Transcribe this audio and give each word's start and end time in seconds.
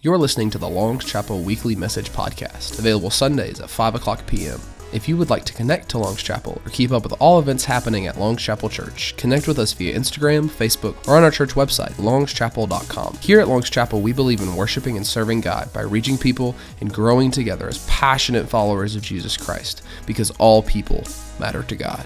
You're 0.00 0.16
listening 0.16 0.50
to 0.50 0.58
the 0.58 0.68
Long's 0.68 1.04
Chapel 1.04 1.42
Weekly 1.42 1.74
Message 1.74 2.10
Podcast, 2.10 2.78
available 2.78 3.10
Sundays 3.10 3.58
at 3.58 3.68
5 3.68 3.96
o'clock 3.96 4.24
p.m. 4.28 4.60
If 4.92 5.08
you 5.08 5.16
would 5.16 5.28
like 5.28 5.44
to 5.46 5.52
connect 5.52 5.88
to 5.88 5.98
Long's 5.98 6.22
Chapel 6.22 6.62
or 6.64 6.70
keep 6.70 6.92
up 6.92 7.02
with 7.02 7.14
all 7.18 7.40
events 7.40 7.64
happening 7.64 8.06
at 8.06 8.16
Long's 8.16 8.40
Chapel 8.40 8.68
Church, 8.68 9.16
connect 9.16 9.48
with 9.48 9.58
us 9.58 9.72
via 9.72 9.98
Instagram, 9.98 10.48
Facebook, 10.48 11.08
or 11.08 11.16
on 11.16 11.24
our 11.24 11.32
church 11.32 11.54
website, 11.54 11.90
longschapel.com. 11.94 13.16
Here 13.20 13.40
at 13.40 13.48
Long's 13.48 13.70
Chapel, 13.70 14.00
we 14.00 14.12
believe 14.12 14.40
in 14.40 14.54
worshiping 14.54 14.96
and 14.96 15.04
serving 15.04 15.40
God 15.40 15.72
by 15.72 15.80
reaching 15.80 16.16
people 16.16 16.54
and 16.80 16.94
growing 16.94 17.32
together 17.32 17.66
as 17.66 17.84
passionate 17.88 18.48
followers 18.48 18.94
of 18.94 19.02
Jesus 19.02 19.36
Christ, 19.36 19.82
because 20.06 20.30
all 20.38 20.62
people 20.62 21.02
matter 21.40 21.64
to 21.64 21.74
God. 21.74 22.04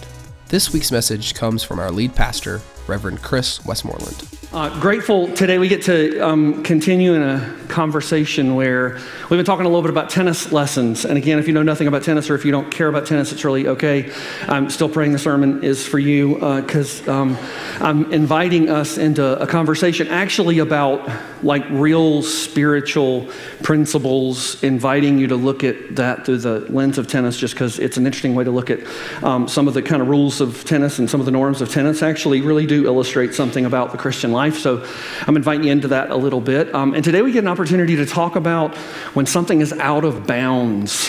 This 0.48 0.72
week's 0.72 0.92
message 0.92 1.34
comes 1.34 1.62
from 1.62 1.78
our 1.78 1.90
lead 1.90 2.14
pastor, 2.14 2.62
Reverend 2.86 3.22
Chris 3.22 3.64
Westmoreland. 3.64 4.28
Uh, 4.52 4.68
grateful 4.80 5.32
today 5.32 5.56
we 5.56 5.66
get 5.66 5.80
to 5.80 6.20
um, 6.20 6.62
continue 6.62 7.14
in 7.14 7.22
a 7.22 7.56
conversation 7.68 8.54
where 8.54 8.98
we've 9.30 9.38
been 9.38 9.46
talking 9.46 9.64
a 9.64 9.68
little 9.68 9.80
bit 9.80 9.90
about 9.90 10.10
tennis 10.10 10.52
lessons. 10.52 11.06
And 11.06 11.16
again, 11.16 11.38
if 11.38 11.46
you 11.46 11.54
know 11.54 11.62
nothing 11.62 11.88
about 11.88 12.02
tennis 12.02 12.28
or 12.28 12.34
if 12.34 12.44
you 12.44 12.52
don't 12.52 12.70
care 12.70 12.88
about 12.88 13.06
tennis, 13.06 13.32
it's 13.32 13.46
really 13.46 13.66
okay. 13.66 14.12
I'm 14.42 14.68
still 14.68 14.90
praying 14.90 15.12
the 15.12 15.18
sermon 15.18 15.64
is 15.64 15.86
for 15.86 15.98
you 15.98 16.34
because 16.34 17.08
uh, 17.08 17.14
um, 17.14 17.38
I'm 17.80 18.12
inviting 18.12 18.68
us 18.68 18.98
into 18.98 19.40
a 19.40 19.46
conversation 19.46 20.08
actually 20.08 20.58
about 20.58 21.10
like 21.42 21.64
real 21.70 22.22
spiritual 22.22 23.28
principles, 23.62 24.62
inviting 24.62 25.18
you 25.18 25.28
to 25.28 25.36
look 25.36 25.64
at 25.64 25.96
that 25.96 26.26
through 26.26 26.38
the 26.38 26.60
lens 26.70 26.98
of 26.98 27.06
tennis 27.06 27.38
just 27.38 27.54
because 27.54 27.78
it's 27.78 27.96
an 27.96 28.04
interesting 28.04 28.34
way 28.34 28.44
to 28.44 28.50
look 28.50 28.68
at 28.68 28.80
um, 29.22 29.48
some 29.48 29.66
of 29.66 29.72
the 29.72 29.82
kind 29.82 30.02
of 30.02 30.08
rules 30.08 30.42
of 30.42 30.62
tennis 30.64 30.98
and 30.98 31.08
some 31.08 31.20
of 31.20 31.26
the 31.26 31.32
norms 31.32 31.62
of 31.62 31.70
tennis 31.70 32.02
actually 32.02 32.42
really 32.42 32.66
do 32.72 32.86
illustrate 32.86 33.34
something 33.34 33.64
about 33.64 33.92
the 33.92 33.98
Christian 33.98 34.32
life. 34.32 34.58
So 34.58 34.86
I'm 35.26 35.36
inviting 35.36 35.64
you 35.64 35.72
into 35.72 35.88
that 35.88 36.10
a 36.10 36.16
little 36.16 36.40
bit. 36.40 36.74
Um, 36.74 36.94
and 36.94 37.04
today 37.04 37.22
we 37.22 37.32
get 37.32 37.44
an 37.44 37.48
opportunity 37.48 37.96
to 37.96 38.06
talk 38.06 38.36
about 38.36 38.76
when 39.14 39.26
something 39.26 39.60
is 39.60 39.72
out 39.74 40.04
of 40.04 40.26
bounds. 40.26 41.08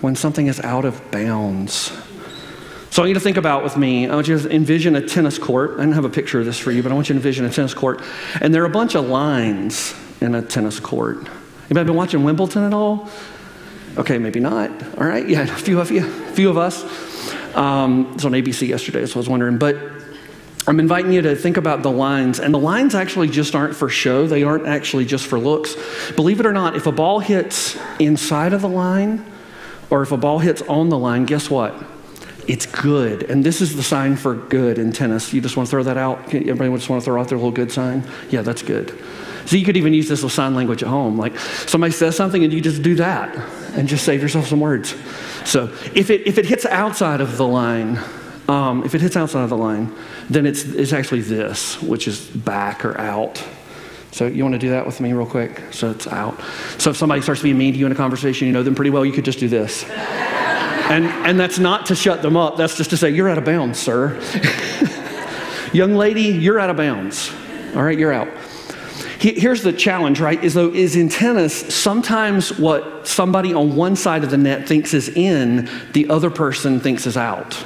When 0.00 0.14
something 0.14 0.46
is 0.46 0.60
out 0.60 0.84
of 0.84 1.10
bounds. 1.10 1.92
So 2.90 3.02
I 3.02 3.04
want 3.04 3.08
you 3.08 3.14
to 3.14 3.20
think 3.20 3.36
about 3.36 3.62
with 3.62 3.76
me. 3.76 4.08
I 4.08 4.14
want 4.14 4.28
you 4.28 4.38
to 4.38 4.50
envision 4.50 4.96
a 4.96 5.06
tennis 5.06 5.38
court. 5.38 5.78
I 5.78 5.84
don't 5.84 5.92
have 5.92 6.04
a 6.04 6.10
picture 6.10 6.40
of 6.40 6.46
this 6.46 6.58
for 6.58 6.72
you, 6.72 6.82
but 6.82 6.90
I 6.90 6.94
want 6.94 7.08
you 7.08 7.14
to 7.14 7.18
envision 7.18 7.44
a 7.44 7.50
tennis 7.50 7.74
court. 7.74 8.02
And 8.40 8.52
there 8.52 8.62
are 8.62 8.66
a 8.66 8.70
bunch 8.70 8.94
of 8.94 9.06
lines 9.06 9.94
in 10.20 10.34
a 10.34 10.42
tennis 10.42 10.80
court. 10.80 11.28
Anybody 11.66 11.86
been 11.86 11.94
watching 11.94 12.24
Wimbledon 12.24 12.64
at 12.64 12.74
all? 12.74 13.08
Okay, 13.96 14.18
maybe 14.18 14.40
not. 14.40 14.70
All 14.98 15.06
right, 15.06 15.28
yeah, 15.28 15.42
a 15.42 15.46
few 15.46 15.80
of 15.80 15.90
you, 15.90 16.04
a 16.04 16.32
few 16.32 16.50
of 16.50 16.56
us. 16.56 16.82
Um, 17.54 18.06
it 18.06 18.14
was 18.14 18.24
on 18.24 18.32
ABC 18.32 18.68
yesterday, 18.68 19.06
so 19.06 19.14
I 19.14 19.18
was 19.18 19.28
wondering. 19.28 19.58
But 19.58 19.99
I'm 20.70 20.78
inviting 20.78 21.12
you 21.12 21.20
to 21.22 21.34
think 21.34 21.56
about 21.56 21.82
the 21.82 21.90
lines. 21.90 22.38
And 22.38 22.54
the 22.54 22.58
lines 22.58 22.94
actually 22.94 23.26
just 23.26 23.56
aren't 23.56 23.74
for 23.74 23.88
show, 23.88 24.28
they 24.28 24.44
aren't 24.44 24.68
actually 24.68 25.04
just 25.04 25.26
for 25.26 25.36
looks. 25.36 25.74
Believe 26.14 26.38
it 26.38 26.46
or 26.46 26.52
not, 26.52 26.76
if 26.76 26.86
a 26.86 26.92
ball 26.92 27.18
hits 27.18 27.76
inside 27.98 28.52
of 28.52 28.60
the 28.60 28.68
line 28.68 29.26
or 29.90 30.02
if 30.02 30.12
a 30.12 30.16
ball 30.16 30.38
hits 30.38 30.62
on 30.62 30.88
the 30.88 30.96
line, 30.96 31.24
guess 31.24 31.50
what? 31.50 31.74
It's 32.46 32.66
good. 32.66 33.24
And 33.24 33.42
this 33.42 33.60
is 33.60 33.74
the 33.74 33.82
sign 33.82 34.14
for 34.14 34.36
good 34.36 34.78
in 34.78 34.92
tennis. 34.92 35.32
You 35.32 35.40
just 35.40 35.56
want 35.56 35.66
to 35.66 35.70
throw 35.70 35.82
that 35.82 35.96
out? 35.96 36.32
Everybody 36.32 36.72
just 36.76 36.88
want 36.88 37.02
to 37.02 37.04
throw 37.04 37.20
out 37.20 37.26
their 37.26 37.38
little 37.38 37.50
good 37.50 37.72
sign? 37.72 38.08
Yeah, 38.28 38.42
that's 38.42 38.62
good. 38.62 38.96
So 39.46 39.56
you 39.56 39.64
could 39.64 39.76
even 39.76 39.92
use 39.92 40.08
this 40.08 40.22
with 40.22 40.30
sign 40.30 40.54
language 40.54 40.84
at 40.84 40.88
home. 40.88 41.18
Like 41.18 41.36
somebody 41.36 41.92
says 41.92 42.14
something 42.14 42.44
and 42.44 42.52
you 42.52 42.60
just 42.60 42.80
do 42.82 42.94
that 42.94 43.34
and 43.74 43.88
just 43.88 44.04
save 44.04 44.22
yourself 44.22 44.46
some 44.46 44.60
words. 44.60 44.94
So 45.44 45.64
if 45.96 46.10
it, 46.10 46.28
if 46.28 46.38
it 46.38 46.46
hits 46.46 46.64
outside 46.64 47.20
of 47.20 47.38
the 47.38 47.46
line, 47.48 47.98
um, 48.50 48.84
if 48.84 48.96
it 48.96 49.00
hits 49.00 49.16
outside 49.16 49.44
of 49.44 49.50
the 49.50 49.56
line, 49.56 49.94
then 50.28 50.44
it's, 50.44 50.64
it's 50.64 50.92
actually 50.92 51.20
this, 51.20 51.80
which 51.80 52.08
is 52.08 52.26
back 52.26 52.84
or 52.84 52.98
out. 52.98 53.42
So 54.10 54.26
you 54.26 54.42
want 54.42 54.54
to 54.54 54.58
do 54.58 54.70
that 54.70 54.84
with 54.84 55.00
me 55.00 55.12
real 55.12 55.24
quick? 55.24 55.62
So 55.70 55.92
it's 55.92 56.08
out. 56.08 56.36
So 56.76 56.90
if 56.90 56.96
somebody 56.96 57.22
starts 57.22 57.42
being 57.42 57.56
mean 57.56 57.74
to 57.74 57.78
you 57.78 57.86
in 57.86 57.92
a 57.92 57.94
conversation, 57.94 58.48
you 58.48 58.52
know 58.52 58.64
them 58.64 58.74
pretty 58.74 58.90
well, 58.90 59.04
you 59.04 59.12
could 59.12 59.24
just 59.24 59.38
do 59.38 59.48
this. 59.48 59.84
and, 59.88 61.04
and 61.04 61.38
that's 61.38 61.60
not 61.60 61.86
to 61.86 61.94
shut 61.94 62.22
them 62.22 62.36
up. 62.36 62.56
That's 62.56 62.76
just 62.76 62.90
to 62.90 62.96
say, 62.96 63.10
you're 63.10 63.28
out 63.28 63.38
of 63.38 63.44
bounds, 63.44 63.78
sir. 63.78 64.20
Young 65.72 65.94
lady, 65.94 66.22
you're 66.22 66.58
out 66.58 66.70
of 66.70 66.76
bounds. 66.76 67.32
All 67.76 67.84
right, 67.84 67.96
you're 67.96 68.12
out. 68.12 68.28
Here's 69.20 69.62
the 69.62 69.72
challenge, 69.72 70.18
right? 70.18 70.42
Is 70.42 70.54
though 70.54 70.72
is 70.72 70.96
in 70.96 71.08
tennis, 71.08 71.54
sometimes 71.72 72.58
what 72.58 73.06
somebody 73.06 73.52
on 73.52 73.76
one 73.76 73.94
side 73.94 74.24
of 74.24 74.30
the 74.30 74.38
net 74.38 74.66
thinks 74.66 74.94
is 74.94 75.10
in, 75.10 75.68
the 75.92 76.08
other 76.08 76.30
person 76.30 76.80
thinks 76.80 77.06
is 77.06 77.18
out. 77.18 77.62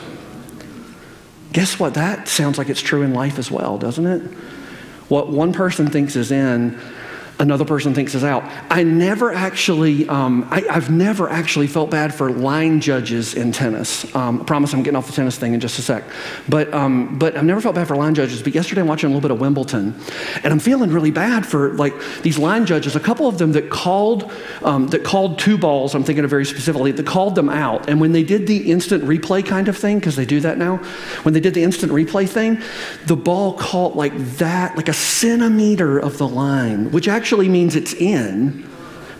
Guess 1.54 1.78
what? 1.78 1.94
That 1.94 2.26
sounds 2.26 2.58
like 2.58 2.68
it's 2.68 2.82
true 2.82 3.02
in 3.02 3.14
life 3.14 3.38
as 3.38 3.48
well, 3.48 3.78
doesn't 3.78 4.06
it? 4.06 4.20
What 5.08 5.28
one 5.28 5.52
person 5.52 5.86
thinks 5.86 6.16
is 6.16 6.32
in, 6.32 6.78
another 7.38 7.64
person 7.64 7.94
thinks 7.94 8.14
is 8.14 8.24
out. 8.24 8.44
I 8.70 8.82
never 8.82 9.32
actually, 9.32 10.08
um, 10.08 10.46
I, 10.50 10.60
have 10.72 10.90
never 10.90 11.28
actually 11.28 11.66
felt 11.66 11.90
bad 11.90 12.14
for 12.14 12.30
line 12.30 12.80
judges 12.80 13.34
in 13.34 13.52
tennis. 13.52 14.12
Um, 14.14 14.40
I 14.40 14.44
promise 14.44 14.72
I'm 14.72 14.82
getting 14.82 14.96
off 14.96 15.06
the 15.06 15.12
tennis 15.12 15.36
thing 15.36 15.54
in 15.54 15.60
just 15.60 15.78
a 15.78 15.82
sec. 15.82 16.04
But, 16.48 16.72
um, 16.72 17.18
but 17.18 17.36
I've 17.36 17.44
never 17.44 17.60
felt 17.60 17.74
bad 17.74 17.88
for 17.88 17.96
line 17.96 18.14
judges. 18.14 18.42
But 18.42 18.54
yesterday 18.54 18.80
I'm 18.80 18.86
watching 18.86 19.10
a 19.10 19.14
little 19.14 19.26
bit 19.26 19.32
of 19.32 19.40
Wimbledon, 19.40 19.94
and 20.42 20.52
I'm 20.52 20.60
feeling 20.60 20.90
really 20.90 21.10
bad 21.10 21.46
for 21.46 21.74
like 21.74 21.94
these 22.22 22.38
line 22.38 22.66
judges. 22.66 22.96
A 22.96 23.00
couple 23.00 23.26
of 23.26 23.38
them 23.38 23.52
that 23.52 23.70
called, 23.70 24.30
um, 24.62 24.88
that 24.88 25.04
called 25.04 25.38
two 25.38 25.58
balls. 25.58 25.94
I'm 25.94 26.04
thinking 26.04 26.24
of 26.24 26.30
very 26.30 26.46
specifically. 26.46 26.92
That 26.92 27.06
called 27.06 27.34
them 27.34 27.48
out, 27.48 27.88
and 27.88 28.00
when 28.00 28.12
they 28.12 28.22
did 28.22 28.46
the 28.46 28.70
instant 28.70 29.04
replay 29.04 29.44
kind 29.44 29.68
of 29.68 29.76
thing, 29.76 29.98
because 29.98 30.16
they 30.16 30.24
do 30.24 30.40
that 30.40 30.58
now, 30.58 30.76
when 31.22 31.34
they 31.34 31.40
did 31.40 31.54
the 31.54 31.62
instant 31.62 31.92
replay 31.92 32.28
thing, 32.28 32.62
the 33.06 33.16
ball 33.16 33.54
caught 33.54 33.96
like 33.96 34.16
that, 34.36 34.76
like 34.76 34.88
a 34.88 34.92
centimeter 34.92 35.98
of 35.98 36.18
the 36.18 36.28
line, 36.28 36.90
which 36.90 37.08
actually 37.08 37.23
actually 37.24 37.48
means 37.48 37.74
it's 37.74 37.94
in 37.94 38.68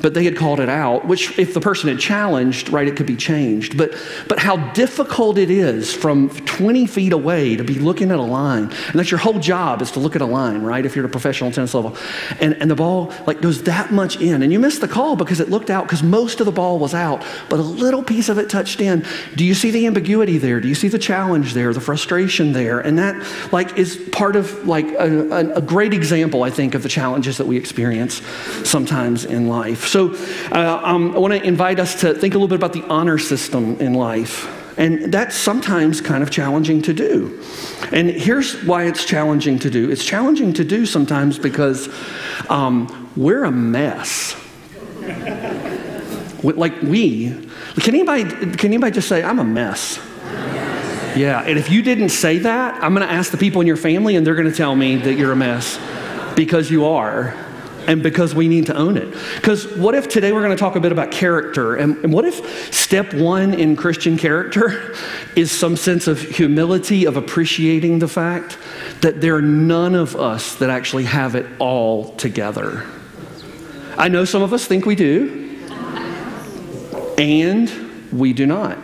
but 0.05 0.13
they 0.13 0.25
had 0.25 0.37
called 0.37 0.61
it 0.61 0.69
out, 0.69 1.07
which 1.07 1.39
if 1.39 1.55
the 1.55 1.61
person 1.63 1.89
had 1.89 1.99
challenged, 1.99 2.69
right, 2.69 2.87
it 2.87 2.95
could 2.95 3.07
be 3.07 3.17
changed. 3.17 3.79
But, 3.79 3.95
but 4.29 4.39
how 4.39 4.59
difficult 4.73 5.39
it 5.39 5.51
is 5.51 5.95
from 5.95 6.29
20 6.29 6.85
feet 6.87 7.15
away 7.15 7.57
to 7.57 7.65
be 7.65 7.77
looking 7.77 8.11
at 8.11 8.19
a 8.19 8.23
line. 8.23 8.65
And 8.65 8.99
that's 8.99 9.11
your 9.11 9.17
whole 9.17 9.39
job 9.39 9.81
is 9.81 9.93
to 9.93 10.01
look 10.01 10.15
at 10.15 10.21
a 10.21 10.27
line, 10.27 10.61
right, 10.61 10.85
if 10.85 10.95
you're 10.95 11.07
at 11.07 11.09
a 11.09 11.11
professional 11.11 11.51
tennis 11.51 11.73
level. 11.73 11.97
And, 12.39 12.53
and 12.61 12.71
the 12.71 12.75
ball 12.75 13.15
like 13.27 13.41
goes 13.41 13.63
that 13.63 13.93
much 13.93 14.21
in. 14.21 14.43
And 14.43 14.53
you 14.53 14.59
missed 14.59 14.83
the 14.83 14.89
call 14.89 15.17
because 15.17 15.41
it 15.41 15.49
looked 15.49 15.71
out 15.71 15.85
because 15.85 16.03
most 16.03 16.39
of 16.39 16.45
the 16.45 16.53
ball 16.53 16.79
was 16.79 16.93
out, 16.93 17.25
but 17.49 17.59
a 17.59 17.63
little 17.63 18.03
piece 18.03 18.29
of 18.29 18.37
it 18.37 18.51
touched 18.51 18.83
in. 18.83 19.07
Do 19.37 19.43
you 19.43 19.55
see 19.55 19.71
the 19.71 19.87
ambiguity 19.87 20.37
there? 20.37 20.61
Do 20.61 20.69
you 20.69 20.75
see 20.75 20.89
the 20.89 20.99
challenge 20.99 21.55
there, 21.55 21.73
the 21.73 21.81
frustration 21.81 22.53
there? 22.53 22.79
And 22.79 22.99
that 22.99 23.17
like 23.55 23.79
is 23.79 23.97
part 24.13 24.37
of 24.37 24.69
like 24.69 24.85
a, 24.85 25.31
a, 25.31 25.55
a 25.55 25.63
great 25.63 25.95
example, 25.95 26.43
I 26.43 26.51
think, 26.51 26.75
of 26.75 26.83
the 26.83 26.91
challenges 26.91 27.39
that 27.39 27.47
we 27.47 27.57
experience 27.57 28.21
sometimes 28.65 29.25
in 29.25 29.49
life. 29.49 29.94
So 29.95 30.13
uh, 30.51 30.81
um, 30.83 31.15
I 31.15 31.19
want 31.21 31.35
to 31.35 31.43
invite 31.45 31.79
us 31.79 32.01
to 32.01 32.15
think 32.15 32.35
a 32.35 32.37
little 32.37 32.49
bit 32.49 32.57
about 32.57 32.73
the 32.73 32.83
honor 32.89 33.17
system 33.17 33.77
in 33.79 33.95
life. 33.95 34.51
And 34.77 35.15
that's 35.15 35.37
sometimes 35.37 36.01
kind 36.01 36.21
of 36.21 36.33
challenging 36.33 36.83
to 36.83 36.93
do. 36.93 37.41
And 37.93 38.11
here's 38.11 38.61
why 38.65 38.87
it's 38.87 39.05
challenging 39.05 39.61
to 39.61 39.71
do 39.71 39.93
it's 39.93 40.05
challenging 40.05 40.53
to 40.55 40.65
do 40.65 40.85
sometimes 40.85 41.39
because 41.39 41.89
um, 42.51 43.09
we're 43.15 43.45
a 43.45 43.53
mess. 43.53 44.35
like 46.43 46.83
we, 46.83 47.29
can 47.77 47.95
anybody, 47.95 48.25
can 48.25 48.71
anybody 48.71 48.95
just 48.95 49.09
say, 49.09 49.23
I'm 49.23 49.39
a 49.39 49.45
mess? 49.45 50.01
Yeah, 51.15 51.45
and 51.47 51.57
if 51.57 51.71
you 51.71 51.83
didn't 51.83 52.09
say 52.09 52.39
that, 52.39 52.83
I'm 52.83 52.97
going 52.97 53.07
to 53.07 53.15
ask 53.15 53.31
the 53.31 53.39
people 53.39 53.61
in 53.61 53.69
your 53.69 53.77
family, 53.77 54.17
and 54.17 54.27
they're 54.27 54.35
going 54.35 54.51
to 54.51 54.57
tell 54.57 54.75
me 54.75 54.97
that 54.97 55.15
you're 55.15 55.31
a 55.31 55.37
mess 55.37 55.79
because 56.35 56.69
you 56.69 56.85
are 56.85 57.44
and 57.87 58.03
because 58.03 58.35
we 58.35 58.49
need 58.49 58.67
to 58.67 58.77
own 58.77 58.97
it. 58.97 59.15
Because 59.37 59.67
what 59.77 59.95
if 59.95 60.09
today 60.09 60.33
we're 60.33 60.43
going 60.43 60.57
to 60.57 60.61
talk 60.61 60.77
a 60.77 60.81
bit 60.81 60.93
about 60.93 61.11
character? 61.11 61.77
And, 61.77 61.97
and, 62.05 62.13
what 62.13 62.25
if 62.25 62.73
step 62.73 63.13
one 63.15 63.55
in 63.55 63.77
Christian 63.77 64.17
character 64.17 64.95
is 65.37 65.51
some 65.51 65.77
sense 65.77 66.07
of 66.07 66.21
humility, 66.21 67.05
of 67.05 67.17
appreciating 67.17 67.99
the 67.99 68.09
fact 68.09 68.59
that 69.01 69.21
there 69.21 69.37
are 69.37 69.43
none 69.43 69.95
of 69.95 70.17
us 70.17 70.57
that 70.57 70.71
actually 70.71 71.05
have 71.05 71.35
it 71.35 71.47
all 71.59 72.11
together? 72.17 72.87
I 73.97 74.09
know 74.09 74.25
some 74.25 74.43
of 74.43 74.53
us 74.53 74.67
think 74.67 74.87
we 74.87 74.97
do, 74.97 75.59
and 77.19 77.71
we 78.13 78.33
do 78.33 78.47
not. 78.47 78.79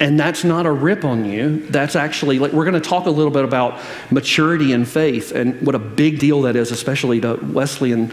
And 0.00 0.18
that's 0.18 0.44
not 0.44 0.64
a 0.64 0.72
rip 0.72 1.04
on 1.04 1.26
you. 1.26 1.60
That's 1.66 1.94
actually, 1.94 2.38
like, 2.38 2.52
we're 2.52 2.64
going 2.64 2.80
to 2.80 2.88
talk 2.88 3.04
a 3.04 3.10
little 3.10 3.30
bit 3.30 3.44
about 3.44 3.80
maturity 4.10 4.72
and 4.72 4.88
faith 4.88 5.32
and 5.32 5.60
what 5.60 5.74
a 5.74 5.78
big 5.78 6.18
deal 6.18 6.42
that 6.42 6.56
is, 6.56 6.70
especially 6.70 7.20
to 7.20 7.34
Wesleyan. 7.34 8.10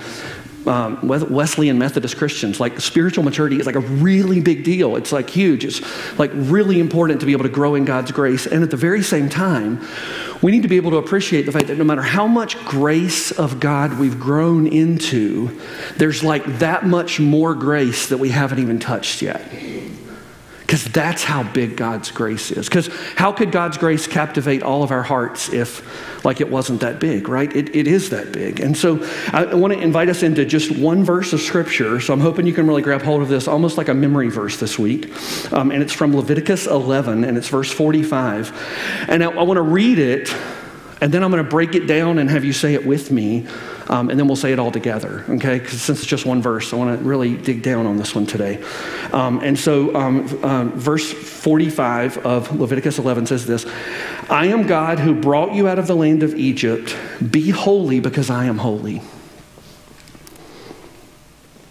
Um, 0.68 1.00
Wesleyan 1.08 1.78
Methodist 1.78 2.18
Christians, 2.18 2.60
like 2.60 2.80
spiritual 2.80 3.24
maturity 3.24 3.60
is 3.60 3.66
like 3.66 3.76
a 3.76 3.80
really 3.80 4.42
big 4.42 4.64
deal. 4.64 4.96
It's 4.96 5.12
like 5.12 5.30
huge. 5.30 5.64
It's 5.64 5.82
like 6.20 6.32
really 6.34 6.80
important 6.80 7.20
to 7.22 7.26
be 7.26 7.32
able 7.32 7.44
to 7.44 7.50
grow 7.50 7.76
in 7.76 7.86
God's 7.86 8.12
grace. 8.12 8.46
And 8.46 8.64
at 8.64 8.72
the 8.72 8.78
very 8.78 9.02
same 9.02 9.30
time, 9.30 9.86
we 10.42 10.52
need 10.52 10.64
to 10.64 10.68
be 10.68 10.78
able 10.78 10.92
to 10.92 10.98
appreciate 10.98 11.46
the 11.46 11.52
fact 11.52 11.68
that 11.68 11.78
no 11.78 11.84
matter 11.84 12.02
how 12.02 12.28
much 12.28 12.64
grace 12.66 13.32
of 13.32 13.60
God 13.60 13.98
we've 13.98 14.20
grown 14.20 14.68
into, 14.68 15.58
there's 15.96 16.24
like 16.24 16.46
that 16.60 16.86
much 16.86 17.20
more 17.20 17.56
grace 17.56 18.08
that 18.08 18.18
we 18.18 18.30
haven't 18.30 18.60
even 18.60 18.80
touched 18.80 19.22
yet. 19.22 19.42
Because 20.68 20.84
that's 20.84 21.24
how 21.24 21.44
big 21.44 21.78
God's 21.78 22.12
grace 22.12 22.52
is. 22.52 22.68
Because 22.68 22.88
how 23.16 23.32
could 23.32 23.54
God's 23.54 23.78
grace 23.78 24.06
captivate 24.06 24.64
all 24.64 24.84
of 24.84 24.92
our 24.92 25.02
hearts 25.02 25.48
if, 25.48 26.26
like, 26.26 26.42
it 26.42 26.52
wasn't 26.52 26.82
that 26.82 27.00
big, 27.00 27.30
right? 27.30 27.56
It, 27.56 27.74
it 27.74 27.88
is 27.88 28.10
that 28.10 28.34
big. 28.34 28.60
And 28.60 28.76
so 28.76 29.02
I, 29.32 29.56
want 29.56 29.72
to 29.72 29.80
invite 29.80 30.10
us 30.10 30.24
into 30.24 30.44
just 30.44 30.70
one 30.78 31.06
verse 31.06 31.32
of 31.32 31.40
Scripture. 31.40 32.02
So 32.02 32.12
I'm 32.12 32.20
hoping 32.20 32.46
you 32.46 32.52
can 32.52 32.68
really 32.68 32.82
grab 32.82 33.02
hold 33.02 33.22
of 33.22 33.30
this 33.30 33.48
almost 33.48 33.78
like 33.78 33.88
a 33.88 33.94
memory 33.94 34.28
verse 34.28 34.58
this 34.58 34.78
week. 34.78 35.10
Um, 35.54 35.72
and 35.72 35.82
it's 35.82 35.94
from 35.94 36.14
Leviticus 36.14 36.68
11, 36.68 37.24
and 37.24 37.38
it's 37.38 37.48
verse 37.48 37.72
45. 37.72 39.06
And 39.08 39.24
I, 39.24 39.28
I 39.32 39.44
want 39.44 39.56
to 39.56 39.62
read 39.62 40.00
it, 40.00 40.36
and 41.00 41.14
then 41.14 41.24
I'm 41.24 41.32
going 41.32 41.46
to 41.46 41.50
break 41.50 41.76
it 41.76 41.88
down 41.88 42.20
and 42.20 42.30
have 42.30 42.44
you 42.44 42.52
say 42.52 42.74
it 42.74 42.86
with 42.86 43.10
me. 43.10 43.48
Um, 43.90 44.10
and 44.10 44.20
then 44.20 44.28
we'll 44.28 44.36
say 44.36 44.52
it 44.52 44.60
all 44.60 44.72
together, 44.72 45.24
okay? 45.30 45.60
Because 45.60 45.82
since 45.82 46.00
it's 46.00 46.08
just 46.08 46.26
one 46.26 46.42
verse, 46.42 46.74
I 46.74 46.76
want 46.76 47.00
to 47.00 47.06
really 47.06 47.38
dig 47.38 47.64
down 47.64 47.86
on 47.86 47.98
this 47.98 48.14
one 48.14 48.26
today. 48.26 48.62
Um, 49.14 49.40
and 49.40 49.58
so, 49.58 49.96
um, 49.96 50.28
uh, 50.44 50.66
verse 50.66 51.12
45 51.12 52.20
of 52.20 52.60
Leviticus 52.60 53.00
11 53.00 53.28
says 53.28 53.46
this 53.46 53.66
I 54.30 54.48
am 54.48 54.68
God 54.68 55.00
who 55.00 55.16
brought 55.16 55.54
you 55.54 55.68
out 55.68 55.80
of 55.80 55.88
the 55.88 55.96
land 55.96 56.24
of 56.24 56.36
Egypt. 56.36 56.98
Be 57.32 57.50
holy 57.50 58.00
because 58.00 58.30
I 58.30 58.46
am 58.46 58.58
holy. 58.58 59.02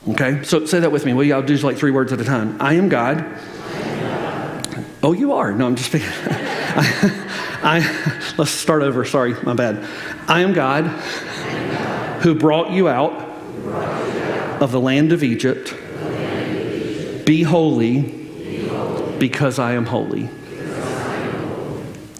Okay, 0.08 0.42
so 0.44 0.64
say 0.64 0.80
that 0.80 0.92
with 0.92 1.04
me. 1.04 1.12
Well, 1.12 1.30
I'll 1.32 1.42
do 1.42 1.56
like 1.58 1.76
three 1.76 1.90
words 1.90 2.12
at 2.12 2.20
a 2.20 2.24
time. 2.24 2.56
I 2.60 2.74
am 2.74 2.88
God. 2.88 3.24
Oh, 5.02 5.12
you 5.12 5.34
are. 5.34 5.52
No, 5.52 5.66
I'm 5.66 5.76
just 5.76 5.90
speaking. 5.90 6.08
I, 6.24 7.22
I, 7.62 8.34
let's 8.38 8.52
start 8.52 8.82
over. 8.82 9.04
Sorry, 9.04 9.34
my 9.42 9.54
bad. 9.54 9.84
I 10.28 10.40
am 10.40 10.52
God 10.52 10.84
who 12.26 12.34
brought 12.34 12.72
you 12.72 12.88
out 12.88 13.12
of 14.60 14.72
the 14.72 14.80
land 14.80 15.12
of 15.12 15.22
Egypt. 15.22 15.72
Be 17.24 17.44
holy 17.44 18.02
because 19.20 19.60
I 19.60 19.74
am 19.74 19.86
holy. 19.86 20.28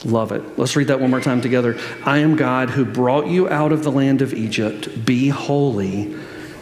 Love 0.05 0.31
it. 0.31 0.56
Let's 0.56 0.76
read 0.76 0.87
that 0.87 1.00
one 1.00 1.11
more 1.11 1.20
time 1.20 1.41
together. 1.41 1.76
I 2.05 2.19
am 2.19 2.37
God 2.37 2.70
who 2.70 2.85
brought 2.85 3.26
you 3.26 3.49
out 3.49 3.73
of 3.73 3.82
the 3.82 3.91
land 3.91 4.23
of 4.23 4.32
Egypt. 4.32 5.05
Be 5.05 5.29
holy 5.29 6.14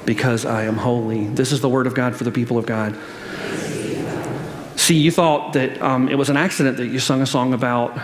because 0.06 0.46
I 0.46 0.62
am 0.62 0.79
holy. 0.79 1.26
This 1.26 1.52
is 1.52 1.61
the 1.61 1.69
word 1.69 1.87
of 1.87 1.94
God 1.94 2.17
for 2.17 2.25
the 2.25 2.32
people 2.32 2.56
of 2.56 2.64
God. 2.64 2.96
See, 4.76 4.96
you 4.96 5.11
thought 5.11 5.52
that 5.52 5.82
um, 5.82 6.08
it 6.08 6.14
was 6.14 6.31
an 6.31 6.38
accident 6.38 6.79
that 6.79 6.87
you 6.87 6.99
sung 6.99 7.20
a 7.20 7.26
song 7.26 7.52
about 7.52 8.00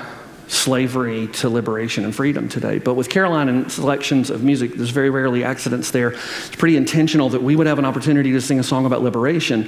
slavery 0.51 1.29
to 1.29 1.49
liberation 1.49 2.05
and 2.05 2.15
freedom 2.15 2.49
today. 2.49 2.79
But 2.79 2.95
with 2.95 3.09
Caroline 3.09 3.49
and 3.49 3.71
selections 3.71 4.31
of 4.31 4.43
music, 4.43 4.75
there's 4.75 4.91
very 4.91 5.09
rarely 5.09 5.45
accidents 5.45 5.93
there. 5.93 6.11
It's 6.11 6.57
pretty 6.57 6.77
intentional 6.77 7.29
that 7.31 7.43
we 7.43 7.55
would 7.55 7.69
have 7.69 7.79
an 7.79 7.85
opportunity 7.85 8.33
to 8.33 8.41
sing 8.41 8.59
a 8.59 8.65
song 8.65 8.85
about 8.85 9.03
liberation. 9.03 9.65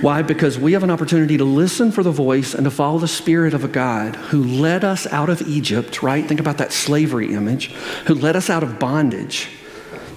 Why? 0.00 0.22
Because 0.22 0.58
we 0.58 0.72
have 0.74 0.84
an 0.84 0.90
opportunity 0.90 1.36
to 1.38 1.44
listen 1.44 1.90
for 1.90 2.04
the 2.04 2.12
voice 2.12 2.54
and 2.54 2.64
to 2.64 2.70
follow 2.70 2.98
the 2.98 3.08
spirit 3.08 3.52
of 3.52 3.64
a 3.64 3.68
God 3.68 4.14
who 4.14 4.44
led 4.44 4.84
us 4.84 5.06
out 5.08 5.28
of 5.28 5.42
Egypt, 5.42 6.02
right? 6.02 6.24
Think 6.24 6.40
about 6.40 6.58
that 6.58 6.72
slavery 6.72 7.34
image, 7.34 7.72
who 8.06 8.14
led 8.14 8.36
us 8.36 8.48
out 8.48 8.62
of 8.62 8.78
bondage. 8.78 9.48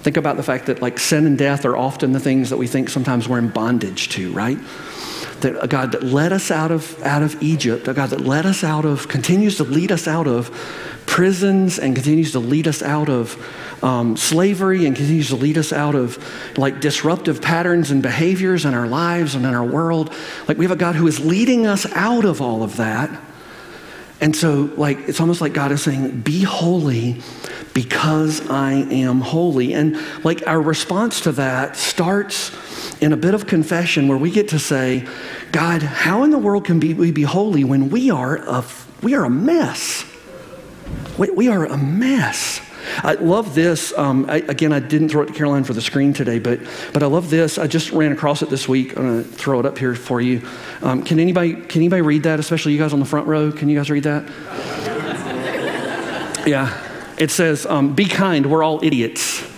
Think 0.02 0.16
about 0.16 0.36
the 0.36 0.44
fact 0.44 0.66
that 0.66 0.80
like 0.80 1.00
sin 1.00 1.26
and 1.26 1.36
death 1.36 1.64
are 1.64 1.76
often 1.76 2.12
the 2.12 2.20
things 2.20 2.50
that 2.50 2.58
we 2.58 2.68
think 2.68 2.90
sometimes 2.90 3.28
we're 3.28 3.38
in 3.38 3.48
bondage 3.48 4.08
to, 4.10 4.32
right? 4.32 4.58
That 5.40 5.62
a 5.62 5.66
God 5.66 5.92
that 5.92 6.02
led 6.02 6.32
us 6.32 6.50
out 6.50 6.70
of, 6.70 7.00
out 7.02 7.22
of 7.22 7.42
Egypt, 7.42 7.88
a 7.88 7.94
God 7.94 8.10
that 8.10 8.20
led 8.20 8.46
us 8.46 8.64
out 8.64 8.84
of, 8.84 9.08
continues 9.08 9.56
to 9.56 9.64
lead 9.64 9.92
us 9.92 10.08
out 10.08 10.26
of 10.26 10.50
prisons 11.06 11.78
and 11.78 11.94
continues 11.94 12.32
to 12.32 12.38
lead 12.38 12.66
us 12.66 12.82
out 12.82 13.08
of 13.08 13.36
um, 13.82 14.16
slavery 14.16 14.86
and 14.86 14.96
continues 14.96 15.28
to 15.28 15.36
lead 15.36 15.56
us 15.56 15.72
out 15.72 15.94
of 15.94 16.18
like 16.58 16.80
disruptive 16.80 17.40
patterns 17.40 17.90
and 17.90 18.02
behaviors 18.02 18.64
in 18.64 18.74
our 18.74 18.86
lives 18.86 19.34
and 19.34 19.44
in 19.46 19.54
our 19.54 19.64
world. 19.64 20.12
Like 20.48 20.58
we 20.58 20.64
have 20.64 20.72
a 20.72 20.76
God 20.76 20.94
who 20.94 21.06
is 21.06 21.24
leading 21.24 21.66
us 21.66 21.86
out 21.92 22.24
of 22.24 22.40
all 22.40 22.62
of 22.62 22.76
that. 22.76 23.22
And 24.20 24.34
so, 24.34 24.70
like, 24.76 24.98
it's 25.08 25.20
almost 25.20 25.42
like 25.42 25.52
God 25.52 25.72
is 25.72 25.82
saying, 25.82 26.22
Be 26.22 26.42
holy 26.42 27.20
because 27.74 28.48
I 28.48 28.72
am 28.72 29.20
holy. 29.20 29.74
And, 29.74 29.98
like, 30.24 30.46
our 30.46 30.60
response 30.60 31.20
to 31.22 31.32
that 31.32 31.76
starts 31.76 32.50
in 33.00 33.12
a 33.12 33.16
bit 33.16 33.34
of 33.34 33.46
confession 33.46 34.08
where 34.08 34.18
we 34.18 34.30
get 34.30 34.48
to 34.48 34.58
say, 34.58 35.06
God, 35.52 35.82
how 35.82 36.24
in 36.24 36.30
the 36.30 36.38
world 36.38 36.64
can 36.64 36.80
we 36.80 37.12
be 37.12 37.22
holy 37.22 37.64
when 37.64 37.90
we 37.90 38.10
are 38.10 38.36
a, 38.36 38.64
we 39.02 39.14
are 39.14 39.24
a 39.24 39.30
mess? 39.30 40.04
We, 41.18 41.30
we 41.30 41.48
are 41.48 41.64
a 41.64 41.76
mess. 41.76 42.60
I 42.98 43.14
love 43.14 43.54
this. 43.54 43.92
Um, 43.98 44.26
I, 44.28 44.36
again, 44.36 44.72
I 44.72 44.78
didn't 44.78 45.08
throw 45.08 45.22
it 45.22 45.26
to 45.26 45.32
Caroline 45.32 45.64
for 45.64 45.72
the 45.72 45.80
screen 45.80 46.12
today, 46.12 46.38
but, 46.38 46.60
but 46.92 47.02
I 47.02 47.06
love 47.06 47.30
this. 47.30 47.58
I 47.58 47.66
just 47.66 47.90
ran 47.90 48.12
across 48.12 48.42
it 48.42 48.50
this 48.50 48.68
week. 48.68 48.96
I'm 48.96 49.06
going 49.06 49.24
to 49.24 49.28
throw 49.28 49.58
it 49.60 49.66
up 49.66 49.76
here 49.76 49.94
for 49.94 50.20
you. 50.20 50.46
Um, 50.82 51.02
can, 51.02 51.18
anybody, 51.18 51.54
can 51.54 51.80
anybody 51.80 52.02
read 52.02 52.22
that, 52.22 52.38
especially 52.38 52.72
you 52.72 52.78
guys 52.78 52.92
on 52.92 53.00
the 53.00 53.06
front 53.06 53.26
row? 53.26 53.50
Can 53.50 53.68
you 53.68 53.76
guys 53.76 53.90
read 53.90 54.04
that? 54.04 54.24
yeah. 56.46 56.82
It 57.18 57.30
says, 57.30 57.66
um, 57.66 57.94
Be 57.94 58.04
kind, 58.04 58.46
we're 58.46 58.62
all 58.62 58.82
idiots 58.84 59.55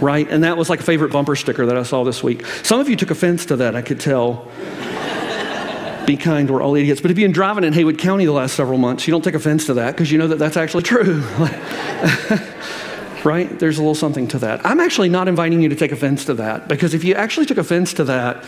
right? 0.00 0.28
And 0.28 0.44
that 0.44 0.56
was 0.56 0.70
like 0.70 0.80
a 0.80 0.82
favorite 0.82 1.12
bumper 1.12 1.36
sticker 1.36 1.66
that 1.66 1.76
I 1.76 1.82
saw 1.82 2.04
this 2.04 2.22
week. 2.22 2.44
Some 2.62 2.80
of 2.80 2.88
you 2.88 2.96
took 2.96 3.10
offense 3.10 3.46
to 3.46 3.56
that, 3.56 3.76
I 3.76 3.82
could 3.82 4.00
tell. 4.00 4.50
Be 6.06 6.18
kind, 6.18 6.50
we're 6.50 6.62
all 6.62 6.74
idiots. 6.74 7.00
But 7.00 7.10
if 7.10 7.18
you've 7.18 7.24
been 7.24 7.32
driving 7.32 7.64
in 7.64 7.72
Haywood 7.72 7.98
County 7.98 8.26
the 8.26 8.32
last 8.32 8.54
several 8.54 8.78
months, 8.78 9.06
you 9.06 9.12
don't 9.12 9.22
take 9.22 9.34
offense 9.34 9.66
to 9.66 9.74
that 9.74 9.92
because 9.92 10.12
you 10.12 10.18
know 10.18 10.28
that 10.28 10.38
that's 10.38 10.58
actually 10.58 10.82
true. 10.82 11.20
right? 13.24 13.58
There's 13.58 13.78
a 13.78 13.80
little 13.80 13.94
something 13.94 14.28
to 14.28 14.38
that. 14.40 14.66
I'm 14.66 14.80
actually 14.80 15.08
not 15.08 15.28
inviting 15.28 15.62
you 15.62 15.70
to 15.70 15.76
take 15.76 15.92
offense 15.92 16.26
to 16.26 16.34
that 16.34 16.68
because 16.68 16.92
if 16.92 17.04
you 17.04 17.14
actually 17.14 17.46
took 17.46 17.56
offense 17.56 17.94
to 17.94 18.04
that, 18.04 18.44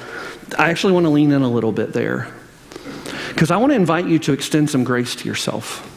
I 0.58 0.68
actually 0.68 0.92
want 0.92 1.06
to 1.06 1.10
lean 1.10 1.32
in 1.32 1.42
a 1.42 1.48
little 1.48 1.72
bit 1.72 1.94
there. 1.94 2.28
Because 3.28 3.50
I 3.50 3.56
want 3.56 3.72
to 3.72 3.76
invite 3.76 4.06
you 4.06 4.18
to 4.20 4.32
extend 4.32 4.68
some 4.68 4.84
grace 4.84 5.16
to 5.16 5.28
yourself. 5.28 5.92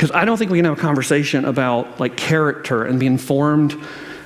Because 0.00 0.12
I 0.12 0.24
don't 0.24 0.38
think 0.38 0.50
we 0.50 0.56
can 0.56 0.64
have 0.64 0.78
a 0.78 0.80
conversation 0.80 1.44
about 1.44 2.00
like 2.00 2.16
character 2.16 2.84
and 2.86 2.98
being 2.98 3.18
formed 3.18 3.76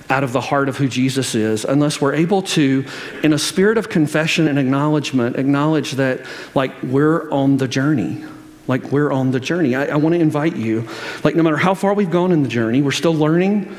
out 0.09 0.23
of 0.23 0.33
the 0.33 0.41
heart 0.41 0.69
of 0.69 0.77
who 0.77 0.87
Jesus 0.87 1.35
is 1.35 1.65
unless 1.65 2.01
we're 2.01 2.15
able 2.15 2.43
to, 2.43 2.87
in 3.25 3.33
a 3.33 3.39
spirit 3.41 3.77
of 3.77 3.89
confession 3.89 4.47
and 4.47 4.57
acknowledgement, 4.57 5.35
acknowledge 5.35 5.91
that 5.93 6.25
like 6.55 6.81
we're 6.85 7.29
on 7.33 7.57
the 7.57 7.67
journey. 7.67 8.25
Like 8.69 8.85
we're 8.93 9.11
on 9.11 9.33
the 9.33 9.41
journey. 9.41 9.75
I, 9.75 9.87
I 9.87 9.97
want 9.97 10.15
to 10.15 10.21
invite 10.21 10.55
you, 10.55 10.87
like 11.25 11.35
no 11.35 11.43
matter 11.43 11.57
how 11.57 11.75
far 11.75 11.93
we've 11.93 12.09
gone 12.09 12.31
in 12.31 12.45
the 12.45 12.49
journey, 12.49 12.81
we're 12.81 12.93
still 12.93 13.13
learning, 13.13 13.75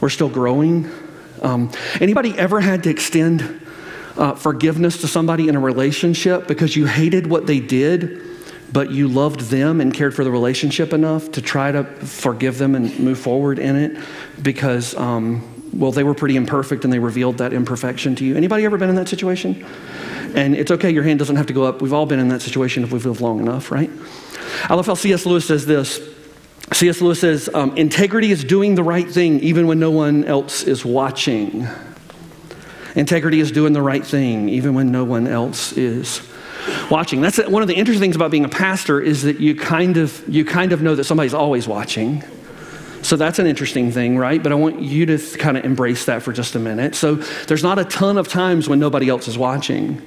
we're 0.00 0.08
still 0.08 0.30
growing. 0.30 0.90
Um, 1.42 1.70
anybody 2.00 2.38
ever 2.38 2.58
had 2.58 2.84
to 2.84 2.88
extend 2.88 3.60
uh, 4.16 4.34
forgiveness 4.34 5.02
to 5.02 5.08
somebody 5.08 5.48
in 5.48 5.56
a 5.56 5.60
relationship 5.60 6.48
because 6.48 6.74
you 6.74 6.86
hated 6.86 7.26
what 7.26 7.46
they 7.46 7.60
did? 7.60 8.33
But 8.72 8.90
you 8.90 9.08
loved 9.08 9.40
them 9.40 9.80
and 9.80 9.92
cared 9.92 10.14
for 10.14 10.24
the 10.24 10.30
relationship 10.30 10.92
enough 10.92 11.30
to 11.32 11.42
try 11.42 11.70
to 11.70 11.84
forgive 11.84 12.58
them 12.58 12.74
and 12.74 12.98
move 12.98 13.18
forward 13.18 13.58
in 13.58 13.76
it 13.76 14.02
because, 14.42 14.94
um, 14.96 15.42
well, 15.72 15.92
they 15.92 16.04
were 16.04 16.14
pretty 16.14 16.36
imperfect 16.36 16.84
and 16.84 16.92
they 16.92 16.98
revealed 16.98 17.38
that 17.38 17.52
imperfection 17.52 18.16
to 18.16 18.24
you. 18.24 18.36
Anybody 18.36 18.64
ever 18.64 18.76
been 18.76 18.90
in 18.90 18.96
that 18.96 19.08
situation? 19.08 19.64
And 20.34 20.56
it's 20.56 20.70
okay, 20.72 20.90
your 20.90 21.04
hand 21.04 21.20
doesn't 21.20 21.36
have 21.36 21.46
to 21.46 21.52
go 21.52 21.62
up. 21.62 21.80
We've 21.80 21.92
all 21.92 22.06
been 22.06 22.18
in 22.18 22.28
that 22.28 22.42
situation 22.42 22.82
if 22.82 22.90
we've 22.90 23.06
lived 23.06 23.20
long 23.20 23.38
enough, 23.38 23.70
right? 23.70 23.90
I 24.64 24.74
love 24.74 24.86
how 24.86 24.94
C.S. 24.94 25.26
Lewis 25.26 25.46
says 25.46 25.66
this. 25.66 26.00
C.S. 26.72 27.00
Lewis 27.00 27.20
says, 27.20 27.48
um, 27.54 27.76
integrity 27.76 28.32
is 28.32 28.42
doing 28.42 28.74
the 28.74 28.82
right 28.82 29.08
thing 29.08 29.38
even 29.40 29.66
when 29.66 29.78
no 29.78 29.90
one 29.90 30.24
else 30.24 30.64
is 30.64 30.84
watching. 30.84 31.68
Integrity 32.96 33.38
is 33.38 33.52
doing 33.52 33.72
the 33.72 33.82
right 33.82 34.04
thing 34.04 34.48
even 34.48 34.74
when 34.74 34.90
no 34.90 35.04
one 35.04 35.26
else 35.26 35.72
is 35.76 36.28
watching. 36.90 37.20
That's 37.20 37.38
one 37.38 37.62
of 37.62 37.68
the 37.68 37.74
interesting 37.74 38.00
things 38.00 38.16
about 38.16 38.30
being 38.30 38.44
a 38.44 38.48
pastor 38.48 39.00
is 39.00 39.22
that 39.22 39.40
you 39.40 39.54
kind 39.54 39.96
of 39.96 40.22
you 40.28 40.44
kind 40.44 40.72
of 40.72 40.82
know 40.82 40.94
that 40.94 41.04
somebody's 41.04 41.34
always 41.34 41.66
watching. 41.68 42.22
So 43.02 43.16
that's 43.16 43.38
an 43.38 43.46
interesting 43.46 43.92
thing, 43.92 44.16
right? 44.16 44.42
But 44.42 44.50
I 44.52 44.54
want 44.54 44.80
you 44.80 45.04
to 45.06 45.18
kind 45.36 45.58
of 45.58 45.64
embrace 45.64 46.06
that 46.06 46.22
for 46.22 46.32
just 46.32 46.54
a 46.54 46.58
minute. 46.58 46.94
So 46.94 47.16
there's 47.46 47.62
not 47.62 47.78
a 47.78 47.84
ton 47.84 48.16
of 48.16 48.28
times 48.28 48.66
when 48.66 48.78
nobody 48.80 49.10
else 49.10 49.28
is 49.28 49.36
watching. 49.36 50.00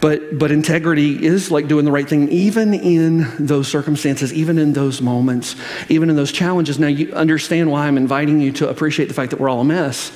But, 0.00 0.38
but 0.38 0.50
integrity 0.50 1.24
is 1.24 1.50
like 1.50 1.68
doing 1.68 1.84
the 1.84 1.90
right 1.90 2.08
thing, 2.08 2.28
even 2.28 2.74
in 2.74 3.26
those 3.44 3.66
circumstances, 3.66 4.32
even 4.32 4.58
in 4.58 4.72
those 4.72 5.00
moments, 5.00 5.56
even 5.88 6.10
in 6.10 6.16
those 6.16 6.32
challenges. 6.32 6.78
Now, 6.78 6.88
you 6.88 7.12
understand 7.12 7.70
why 7.70 7.86
I'm 7.86 7.96
inviting 7.96 8.40
you 8.40 8.52
to 8.52 8.68
appreciate 8.68 9.06
the 9.06 9.14
fact 9.14 9.30
that 9.30 9.40
we're 9.40 9.48
all 9.48 9.62
a 9.62 9.64
mess. 9.64 10.12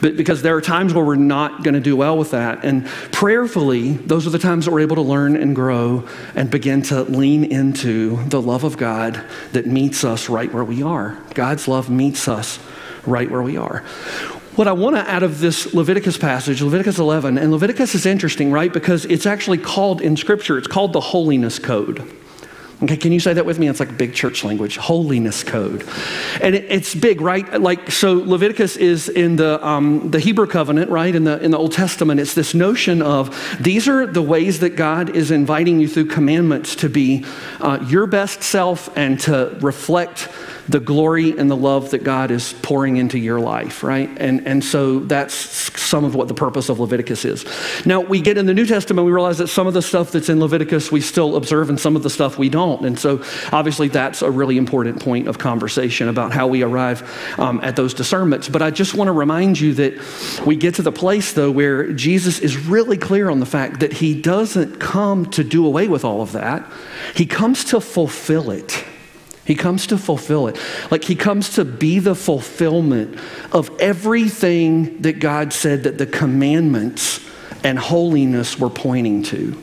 But 0.00 0.16
because 0.16 0.42
there 0.42 0.56
are 0.56 0.60
times 0.60 0.94
where 0.94 1.04
we're 1.04 1.14
not 1.16 1.62
going 1.62 1.74
to 1.74 1.80
do 1.80 1.96
well 1.96 2.18
with 2.18 2.32
that. 2.32 2.64
And 2.64 2.86
prayerfully, 2.86 3.92
those 3.92 4.26
are 4.26 4.30
the 4.30 4.38
times 4.38 4.64
that 4.64 4.72
we're 4.72 4.80
able 4.80 4.96
to 4.96 5.02
learn 5.02 5.36
and 5.36 5.54
grow 5.54 6.08
and 6.34 6.50
begin 6.50 6.82
to 6.82 7.02
lean 7.02 7.44
into 7.44 8.22
the 8.24 8.40
love 8.40 8.64
of 8.64 8.76
God 8.76 9.24
that 9.52 9.66
meets 9.66 10.04
us 10.04 10.28
right 10.28 10.52
where 10.52 10.64
we 10.64 10.82
are. 10.82 11.18
God's 11.34 11.68
love 11.68 11.88
meets 11.90 12.28
us 12.28 12.58
right 13.06 13.30
where 13.30 13.42
we 13.42 13.56
are. 13.56 13.80
What 14.54 14.68
I 14.68 14.72
want 14.72 14.96
to 14.96 15.10
out 15.10 15.22
of 15.22 15.40
this 15.40 15.72
Leviticus 15.72 16.18
passage, 16.18 16.60
Leviticus 16.60 16.98
11, 16.98 17.38
and 17.38 17.50
Leviticus 17.52 17.94
is 17.94 18.04
interesting, 18.04 18.52
right? 18.52 18.70
Because 18.70 19.06
it's 19.06 19.24
actually 19.24 19.58
called 19.58 20.02
in 20.02 20.16
Scripture, 20.16 20.58
it's 20.58 20.66
called 20.66 20.92
the 20.92 21.00
holiness 21.00 21.58
code. 21.58 22.06
Okay, 22.82 22.96
can 22.96 23.12
you 23.12 23.20
say 23.20 23.32
that 23.32 23.46
with 23.46 23.60
me? 23.60 23.68
It's 23.68 23.78
like 23.78 23.96
big 23.96 24.12
church 24.12 24.42
language, 24.42 24.76
holiness 24.76 25.44
code. 25.44 25.86
And 26.40 26.56
it, 26.56 26.64
it's 26.68 26.96
big, 26.96 27.20
right? 27.20 27.60
Like, 27.60 27.92
so 27.92 28.14
Leviticus 28.14 28.76
is 28.76 29.08
in 29.08 29.36
the, 29.36 29.64
um, 29.64 30.10
the 30.10 30.18
Hebrew 30.18 30.48
covenant, 30.48 30.90
right? 30.90 31.14
In 31.14 31.22
the, 31.22 31.40
in 31.44 31.52
the 31.52 31.58
Old 31.58 31.72
Testament, 31.72 32.18
it's 32.18 32.34
this 32.34 32.54
notion 32.54 33.00
of 33.00 33.56
these 33.60 33.86
are 33.86 34.04
the 34.04 34.22
ways 34.22 34.58
that 34.60 34.70
God 34.70 35.14
is 35.14 35.30
inviting 35.30 35.78
you 35.78 35.86
through 35.86 36.06
commandments 36.06 36.74
to 36.76 36.88
be 36.88 37.24
uh, 37.60 37.78
your 37.88 38.08
best 38.08 38.42
self 38.42 38.90
and 38.96 39.20
to 39.20 39.56
reflect 39.60 40.28
the 40.68 40.80
glory 40.80 41.36
and 41.36 41.50
the 41.50 41.56
love 41.56 41.90
that 41.90 42.04
God 42.04 42.30
is 42.30 42.52
pouring 42.62 42.96
into 42.96 43.18
your 43.18 43.40
life, 43.40 43.82
right? 43.82 44.08
And, 44.16 44.46
and 44.46 44.64
so 44.64 45.00
that's 45.00 45.34
some 45.80 46.04
of 46.04 46.14
what 46.14 46.28
the 46.28 46.34
purpose 46.34 46.68
of 46.68 46.78
Leviticus 46.80 47.24
is. 47.24 47.44
Now, 47.84 48.00
we 48.00 48.20
get 48.20 48.38
in 48.38 48.46
the 48.46 48.54
New 48.54 48.66
Testament, 48.66 49.04
we 49.04 49.12
realize 49.12 49.38
that 49.38 49.48
some 49.48 49.66
of 49.66 49.74
the 49.74 49.82
stuff 49.82 50.12
that's 50.12 50.28
in 50.28 50.40
Leviticus 50.40 50.92
we 50.92 51.00
still 51.00 51.36
observe 51.36 51.68
and 51.68 51.78
some 51.78 51.96
of 51.96 52.02
the 52.02 52.10
stuff 52.10 52.38
we 52.38 52.48
don't. 52.48 52.84
And 52.86 52.98
so 52.98 53.22
obviously 53.52 53.88
that's 53.88 54.22
a 54.22 54.30
really 54.30 54.56
important 54.56 55.02
point 55.02 55.28
of 55.28 55.38
conversation 55.38 56.08
about 56.08 56.32
how 56.32 56.46
we 56.46 56.62
arrive 56.62 57.02
um, 57.38 57.60
at 57.62 57.76
those 57.76 57.94
discernments. 57.94 58.48
But 58.48 58.62
I 58.62 58.70
just 58.70 58.94
want 58.94 59.08
to 59.08 59.12
remind 59.12 59.58
you 59.58 59.74
that 59.74 60.42
we 60.46 60.56
get 60.56 60.76
to 60.76 60.82
the 60.82 60.92
place, 60.92 61.32
though, 61.32 61.50
where 61.50 61.92
Jesus 61.92 62.38
is 62.38 62.56
really 62.56 62.96
clear 62.96 63.30
on 63.30 63.40
the 63.40 63.46
fact 63.46 63.80
that 63.80 63.92
he 63.92 64.20
doesn't 64.20 64.78
come 64.78 65.26
to 65.32 65.42
do 65.44 65.66
away 65.66 65.88
with 65.88 66.04
all 66.04 66.22
of 66.22 66.32
that, 66.32 66.70
he 67.14 67.26
comes 67.26 67.64
to 67.66 67.80
fulfill 67.80 68.50
it. 68.50 68.84
He 69.44 69.54
comes 69.54 69.88
to 69.88 69.98
fulfill 69.98 70.46
it. 70.46 70.56
Like 70.90 71.04
he 71.04 71.16
comes 71.16 71.54
to 71.54 71.64
be 71.64 71.98
the 71.98 72.14
fulfillment 72.14 73.18
of 73.50 73.70
everything 73.80 75.02
that 75.02 75.14
God 75.14 75.52
said 75.52 75.82
that 75.84 75.98
the 75.98 76.06
commandments 76.06 77.20
and 77.64 77.78
holiness 77.78 78.58
were 78.58 78.70
pointing 78.70 79.22
to. 79.24 79.60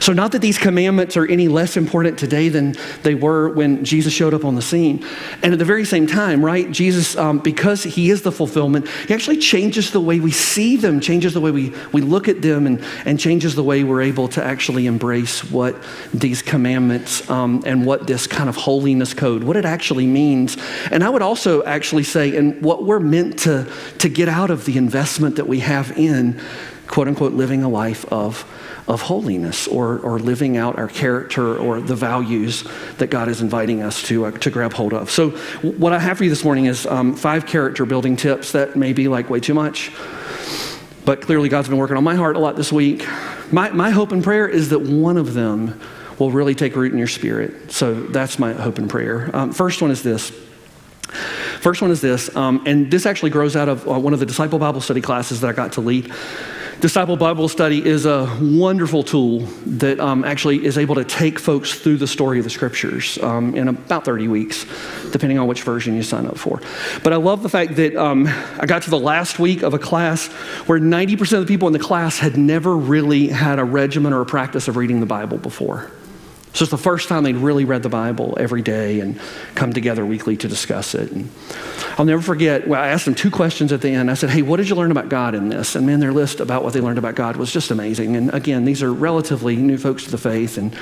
So, 0.00 0.12
not 0.12 0.32
that 0.32 0.40
these 0.40 0.58
commandments 0.58 1.16
are 1.16 1.26
any 1.26 1.48
less 1.48 1.76
important 1.76 2.18
today 2.18 2.48
than 2.48 2.76
they 3.02 3.14
were 3.14 3.48
when 3.50 3.84
Jesus 3.84 4.12
showed 4.12 4.34
up 4.34 4.44
on 4.44 4.54
the 4.54 4.62
scene. 4.62 5.04
And 5.42 5.52
at 5.52 5.58
the 5.58 5.64
very 5.64 5.84
same 5.84 6.06
time, 6.06 6.44
right, 6.44 6.70
Jesus, 6.70 7.16
um, 7.16 7.38
because 7.38 7.82
he 7.84 8.10
is 8.10 8.22
the 8.22 8.32
fulfillment, 8.32 8.88
he 9.06 9.14
actually 9.14 9.38
changes 9.38 9.90
the 9.90 10.00
way 10.00 10.20
we 10.20 10.30
see 10.30 10.76
them, 10.76 11.00
changes 11.00 11.34
the 11.34 11.40
way 11.40 11.50
we, 11.50 11.74
we 11.92 12.00
look 12.00 12.28
at 12.28 12.42
them, 12.42 12.66
and, 12.66 12.84
and 13.04 13.18
changes 13.18 13.54
the 13.54 13.62
way 13.62 13.84
we're 13.84 14.02
able 14.02 14.28
to 14.28 14.44
actually 14.44 14.86
embrace 14.86 15.44
what 15.50 15.76
these 16.12 16.42
commandments 16.42 17.28
um, 17.30 17.62
and 17.66 17.86
what 17.86 18.06
this 18.06 18.26
kind 18.26 18.48
of 18.48 18.56
holiness 18.56 19.14
code, 19.14 19.44
what 19.44 19.56
it 19.56 19.64
actually 19.64 20.06
means. 20.06 20.56
And 20.90 21.02
I 21.02 21.10
would 21.10 21.22
also 21.22 21.62
actually 21.64 22.04
say, 22.04 22.36
and 22.36 22.62
what 22.62 22.84
we're 22.84 23.00
meant 23.00 23.38
to, 23.40 23.70
to 23.98 24.08
get 24.08 24.28
out 24.28 24.50
of 24.50 24.64
the 24.64 24.76
investment 24.76 25.36
that 25.36 25.46
we 25.46 25.60
have 25.60 25.96
in, 25.96 26.40
quote 26.86 27.08
unquote, 27.08 27.32
living 27.32 27.62
a 27.62 27.68
life 27.68 28.04
of 28.12 28.44
of 28.86 29.00
holiness 29.00 29.66
or, 29.66 29.98
or 30.00 30.18
living 30.18 30.56
out 30.56 30.78
our 30.78 30.88
character 30.88 31.56
or 31.56 31.80
the 31.80 31.94
values 31.94 32.64
that 32.98 33.08
God 33.08 33.28
is 33.28 33.40
inviting 33.40 33.82
us 33.82 34.02
to, 34.04 34.26
uh, 34.26 34.30
to 34.32 34.50
grab 34.50 34.74
hold 34.74 34.92
of. 34.92 35.10
So, 35.10 35.30
what 35.62 35.92
I 35.92 35.98
have 35.98 36.18
for 36.18 36.24
you 36.24 36.30
this 36.30 36.44
morning 36.44 36.66
is 36.66 36.86
um, 36.86 37.14
five 37.14 37.46
character 37.46 37.86
building 37.86 38.16
tips 38.16 38.52
that 38.52 38.76
may 38.76 38.92
be 38.92 39.08
like 39.08 39.30
way 39.30 39.40
too 39.40 39.54
much, 39.54 39.90
but 41.04 41.22
clearly 41.22 41.48
God's 41.48 41.68
been 41.68 41.78
working 41.78 41.96
on 41.96 42.04
my 42.04 42.14
heart 42.14 42.36
a 42.36 42.38
lot 42.38 42.56
this 42.56 42.72
week. 42.72 43.06
My, 43.50 43.70
my 43.70 43.90
hope 43.90 44.12
and 44.12 44.22
prayer 44.22 44.46
is 44.46 44.68
that 44.70 44.80
one 44.80 45.16
of 45.16 45.32
them 45.32 45.80
will 46.18 46.30
really 46.30 46.54
take 46.54 46.76
root 46.76 46.92
in 46.92 46.98
your 46.98 47.08
spirit. 47.08 47.72
So, 47.72 47.94
that's 47.94 48.38
my 48.38 48.52
hope 48.52 48.76
and 48.76 48.90
prayer. 48.90 49.30
Um, 49.34 49.52
first 49.52 49.80
one 49.80 49.90
is 49.90 50.02
this. 50.02 50.30
First 51.60 51.80
one 51.80 51.90
is 51.90 52.02
this, 52.02 52.34
um, 52.36 52.62
and 52.66 52.90
this 52.90 53.06
actually 53.06 53.30
grows 53.30 53.56
out 53.56 53.70
of 53.70 53.88
uh, 53.88 53.98
one 53.98 54.12
of 54.12 54.20
the 54.20 54.26
disciple 54.26 54.58
Bible 54.58 54.82
study 54.82 55.00
classes 55.00 55.40
that 55.40 55.48
I 55.48 55.54
got 55.54 55.72
to 55.74 55.80
lead. 55.80 56.12
Disciple 56.84 57.16
Bible 57.16 57.48
Study 57.48 57.82
is 57.82 58.04
a 58.04 58.30
wonderful 58.42 59.02
tool 59.02 59.38
that 59.64 59.98
um, 60.00 60.22
actually 60.22 60.66
is 60.66 60.76
able 60.76 60.94
to 60.96 61.04
take 61.04 61.38
folks 61.38 61.72
through 61.72 61.96
the 61.96 62.06
story 62.06 62.36
of 62.36 62.44
the 62.44 62.50
scriptures 62.50 63.16
um, 63.22 63.54
in 63.54 63.68
about 63.68 64.04
30 64.04 64.28
weeks, 64.28 64.66
depending 65.10 65.38
on 65.38 65.46
which 65.46 65.62
version 65.62 65.96
you 65.96 66.02
sign 66.02 66.26
up 66.26 66.36
for. 66.36 66.60
But 67.02 67.14
I 67.14 67.16
love 67.16 67.42
the 67.42 67.48
fact 67.48 67.76
that 67.76 67.96
um, 67.96 68.26
I 68.60 68.66
got 68.66 68.82
to 68.82 68.90
the 68.90 68.98
last 68.98 69.38
week 69.38 69.62
of 69.62 69.72
a 69.72 69.78
class 69.78 70.26
where 70.66 70.78
90% 70.78 71.32
of 71.32 71.40
the 71.40 71.46
people 71.46 71.68
in 71.68 71.72
the 71.72 71.78
class 71.78 72.18
had 72.18 72.36
never 72.36 72.76
really 72.76 73.28
had 73.28 73.58
a 73.58 73.64
regimen 73.64 74.12
or 74.12 74.20
a 74.20 74.26
practice 74.26 74.68
of 74.68 74.76
reading 74.76 75.00
the 75.00 75.06
Bible 75.06 75.38
before. 75.38 75.90
So 76.54 76.62
it's 76.62 76.70
the 76.70 76.78
first 76.78 77.08
time 77.08 77.24
they'd 77.24 77.34
really 77.34 77.64
read 77.64 77.82
the 77.82 77.88
Bible 77.88 78.36
every 78.38 78.62
day 78.62 79.00
and 79.00 79.20
come 79.56 79.72
together 79.72 80.06
weekly 80.06 80.36
to 80.36 80.46
discuss 80.46 80.94
it. 80.94 81.10
And 81.10 81.28
I'll 81.98 82.04
never 82.04 82.22
forget, 82.22 82.68
well, 82.68 82.80
I 82.80 82.88
asked 82.88 83.06
them 83.06 83.16
two 83.16 83.30
questions 83.32 83.72
at 83.72 83.80
the 83.80 83.90
end. 83.90 84.08
I 84.08 84.14
said, 84.14 84.30
Hey, 84.30 84.42
what 84.42 84.58
did 84.58 84.68
you 84.68 84.76
learn 84.76 84.92
about 84.92 85.08
God 85.08 85.34
in 85.34 85.48
this? 85.48 85.74
And 85.74 85.84
man, 85.84 85.98
their 85.98 86.12
list 86.12 86.38
about 86.38 86.62
what 86.62 86.72
they 86.72 86.80
learned 86.80 86.98
about 86.98 87.16
God 87.16 87.36
was 87.36 87.52
just 87.52 87.72
amazing. 87.72 88.14
And 88.14 88.32
again, 88.32 88.64
these 88.64 88.84
are 88.84 88.92
relatively 88.92 89.56
new 89.56 89.76
folks 89.76 90.04
to 90.04 90.12
the 90.12 90.18
faith. 90.18 90.56
And, 90.56 90.76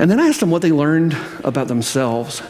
and 0.00 0.10
then 0.10 0.18
I 0.18 0.26
asked 0.26 0.40
them 0.40 0.50
what 0.50 0.62
they 0.62 0.72
learned 0.72 1.16
about 1.44 1.68
themselves. 1.68 2.42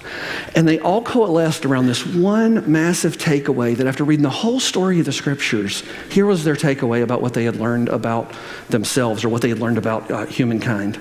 And 0.54 0.66
they 0.66 0.78
all 0.78 1.02
coalesced 1.02 1.66
around 1.66 1.86
this 1.86 2.06
one 2.06 2.70
massive 2.72 3.18
takeaway 3.18 3.76
that 3.76 3.86
after 3.86 4.04
reading 4.04 4.22
the 4.22 4.30
whole 4.30 4.58
story 4.58 5.00
of 5.00 5.04
the 5.04 5.12
scriptures, 5.12 5.82
here 6.10 6.24
was 6.24 6.44
their 6.44 6.56
takeaway 6.56 7.02
about 7.02 7.20
what 7.20 7.34
they 7.34 7.44
had 7.44 7.56
learned 7.56 7.90
about 7.90 8.32
themselves 8.70 9.22
or 9.22 9.28
what 9.28 9.42
they 9.42 9.50
had 9.50 9.58
learned 9.58 9.76
about 9.76 10.10
uh, 10.10 10.24
humankind. 10.24 10.98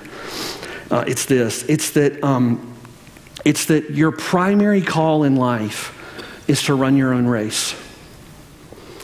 Uh, 0.90 1.04
it's 1.06 1.26
this 1.26 1.64
it's 1.64 1.90
that, 1.90 2.22
um, 2.22 2.74
it's 3.44 3.66
that 3.66 3.90
your 3.90 4.12
primary 4.12 4.82
call 4.82 5.24
in 5.24 5.36
life 5.36 5.92
is 6.48 6.62
to 6.64 6.74
run 6.74 6.96
your 6.96 7.12
own 7.12 7.26
race. 7.26 7.74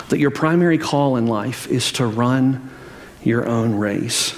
That 0.08 0.18
your 0.18 0.30
primary 0.30 0.78
call 0.78 1.16
in 1.16 1.26
life 1.26 1.66
is 1.68 1.92
to 1.92 2.06
run 2.06 2.70
your 3.22 3.46
own 3.46 3.74
race. 3.74 4.34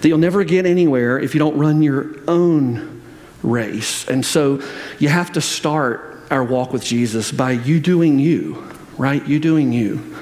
That 0.00 0.08
you'll 0.08 0.18
never 0.18 0.44
get 0.44 0.66
anywhere 0.66 1.18
if 1.18 1.34
you 1.34 1.38
don't 1.38 1.56
run 1.56 1.82
your 1.82 2.16
own 2.28 3.02
race. 3.42 4.08
And 4.08 4.24
so 4.24 4.60
you 4.98 5.08
have 5.08 5.32
to 5.32 5.40
start 5.40 6.22
our 6.30 6.42
walk 6.42 6.72
with 6.72 6.84
Jesus 6.84 7.30
by 7.30 7.52
you 7.52 7.80
doing 7.80 8.18
you, 8.18 8.70
right? 8.98 9.24
You 9.26 9.38
doing 9.38 9.72
you. 9.72 10.13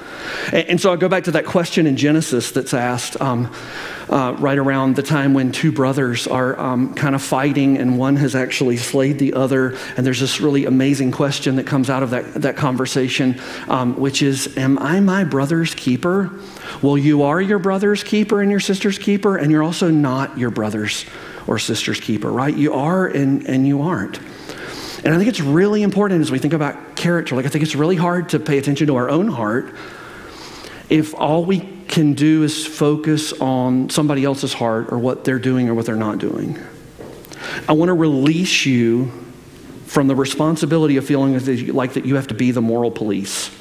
And, 0.51 0.69
and 0.69 0.81
so 0.81 0.93
I 0.93 0.95
go 0.95 1.09
back 1.09 1.25
to 1.25 1.31
that 1.31 1.45
question 1.45 1.87
in 1.87 1.97
Genesis 1.97 2.51
that's 2.51 2.73
asked 2.73 3.19
um, 3.21 3.53
uh, 4.09 4.35
right 4.39 4.57
around 4.57 4.95
the 4.95 5.03
time 5.03 5.33
when 5.33 5.51
two 5.51 5.71
brothers 5.71 6.27
are 6.27 6.59
um, 6.59 6.93
kind 6.93 7.15
of 7.15 7.21
fighting 7.21 7.77
and 7.77 7.97
one 7.97 8.15
has 8.17 8.35
actually 8.35 8.77
slayed 8.77 9.19
the 9.19 9.33
other. 9.33 9.77
And 9.97 10.05
there's 10.05 10.19
this 10.19 10.41
really 10.41 10.65
amazing 10.65 11.11
question 11.11 11.55
that 11.55 11.65
comes 11.65 11.89
out 11.89 12.03
of 12.03 12.11
that, 12.11 12.33
that 12.35 12.57
conversation, 12.57 13.39
um, 13.67 13.95
which 13.99 14.21
is 14.21 14.57
Am 14.57 14.77
I 14.79 14.99
my 14.99 15.23
brother's 15.23 15.73
keeper? 15.73 16.31
Well, 16.81 16.97
you 16.97 17.23
are 17.23 17.41
your 17.41 17.59
brother's 17.59 18.03
keeper 18.03 18.41
and 18.41 18.51
your 18.51 18.59
sister's 18.59 18.97
keeper, 18.97 19.37
and 19.37 19.51
you're 19.51 19.63
also 19.63 19.89
not 19.89 20.37
your 20.37 20.51
brother's 20.51 21.05
or 21.47 21.59
sister's 21.59 21.99
keeper, 21.99 22.31
right? 22.31 22.55
You 22.55 22.73
are 22.73 23.07
and, 23.07 23.47
and 23.47 23.67
you 23.67 23.81
aren't. 23.81 24.19
And 25.03 25.13
I 25.13 25.17
think 25.17 25.27
it's 25.27 25.41
really 25.41 25.83
important 25.83 26.21
as 26.21 26.31
we 26.31 26.39
think 26.39 26.53
about 26.53 26.95
character. 26.95 27.35
Like, 27.35 27.45
I 27.45 27.49
think 27.49 27.63
it's 27.63 27.75
really 27.75 27.97
hard 27.97 28.29
to 28.29 28.39
pay 28.39 28.57
attention 28.57 28.87
to 28.87 28.95
our 28.95 29.09
own 29.09 29.27
heart 29.27 29.73
if 30.89 31.13
all 31.15 31.45
we 31.45 31.59
can 31.87 32.13
do 32.13 32.43
is 32.43 32.65
focus 32.65 33.33
on 33.33 33.89
somebody 33.89 34.25
else's 34.25 34.53
heart 34.53 34.91
or 34.91 34.97
what 34.97 35.23
they're 35.23 35.39
doing 35.39 35.69
or 35.69 35.73
what 35.73 35.85
they're 35.85 35.95
not 35.95 36.17
doing. 36.17 36.57
I 37.67 37.73
want 37.73 37.89
to 37.89 37.93
release 37.93 38.65
you 38.65 39.11
from 39.85 40.07
the 40.07 40.15
responsibility 40.15 40.97
of 40.97 41.05
feeling 41.05 41.33
like 41.73 41.93
that 41.93 42.05
you 42.05 42.15
have 42.15 42.27
to 42.27 42.33
be 42.33 42.51
the 42.51 42.61
moral 42.61 42.89
police. 42.89 43.51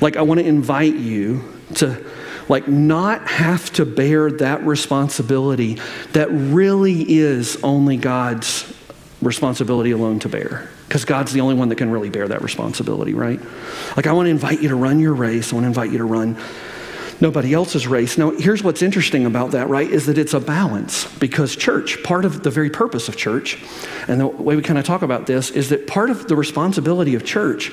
Like 0.00 0.16
I 0.16 0.22
want 0.22 0.40
to 0.40 0.46
invite 0.46 0.96
you 0.96 1.42
to 1.76 2.04
like 2.48 2.68
not 2.68 3.28
have 3.28 3.72
to 3.74 3.86
bear 3.86 4.30
that 4.32 4.62
responsibility 4.64 5.78
that 6.12 6.28
really 6.30 7.04
is 7.08 7.56
only 7.62 7.96
God's 7.96 8.70
responsibility 9.22 9.92
alone 9.92 10.18
to 10.20 10.28
bear 10.28 10.68
because 10.90 11.04
God's 11.04 11.32
the 11.32 11.40
only 11.40 11.54
one 11.54 11.68
that 11.68 11.76
can 11.76 11.88
really 11.88 12.10
bear 12.10 12.26
that 12.26 12.42
responsibility, 12.42 13.14
right? 13.14 13.40
Like, 13.96 14.08
I 14.08 14.12
want 14.12 14.26
to 14.26 14.30
invite 14.30 14.60
you 14.60 14.70
to 14.70 14.74
run 14.74 14.98
your 14.98 15.14
race. 15.14 15.52
I 15.52 15.54
want 15.54 15.62
to 15.62 15.68
invite 15.68 15.92
you 15.92 15.98
to 15.98 16.04
run 16.04 16.36
nobody 17.20 17.52
else's 17.52 17.86
race. 17.86 18.16
Now, 18.16 18.30
here's 18.30 18.62
what's 18.62 18.82
interesting 18.82 19.26
about 19.26 19.50
that, 19.52 19.68
right, 19.68 19.88
is 19.88 20.06
that 20.06 20.18
it's 20.18 20.34
a 20.34 20.40
balance 20.40 21.06
because 21.18 21.54
church, 21.56 22.02
part 22.02 22.24
of 22.24 22.42
the 22.42 22.50
very 22.50 22.70
purpose 22.70 23.08
of 23.08 23.16
church, 23.16 23.58
and 24.08 24.20
the 24.20 24.26
way 24.26 24.56
we 24.56 24.62
kind 24.62 24.78
of 24.78 24.84
talk 24.84 25.02
about 25.02 25.26
this 25.26 25.50
is 25.50 25.68
that 25.68 25.86
part 25.86 26.10
of 26.10 26.28
the 26.28 26.36
responsibility 26.36 27.14
of 27.14 27.24
church 27.24 27.70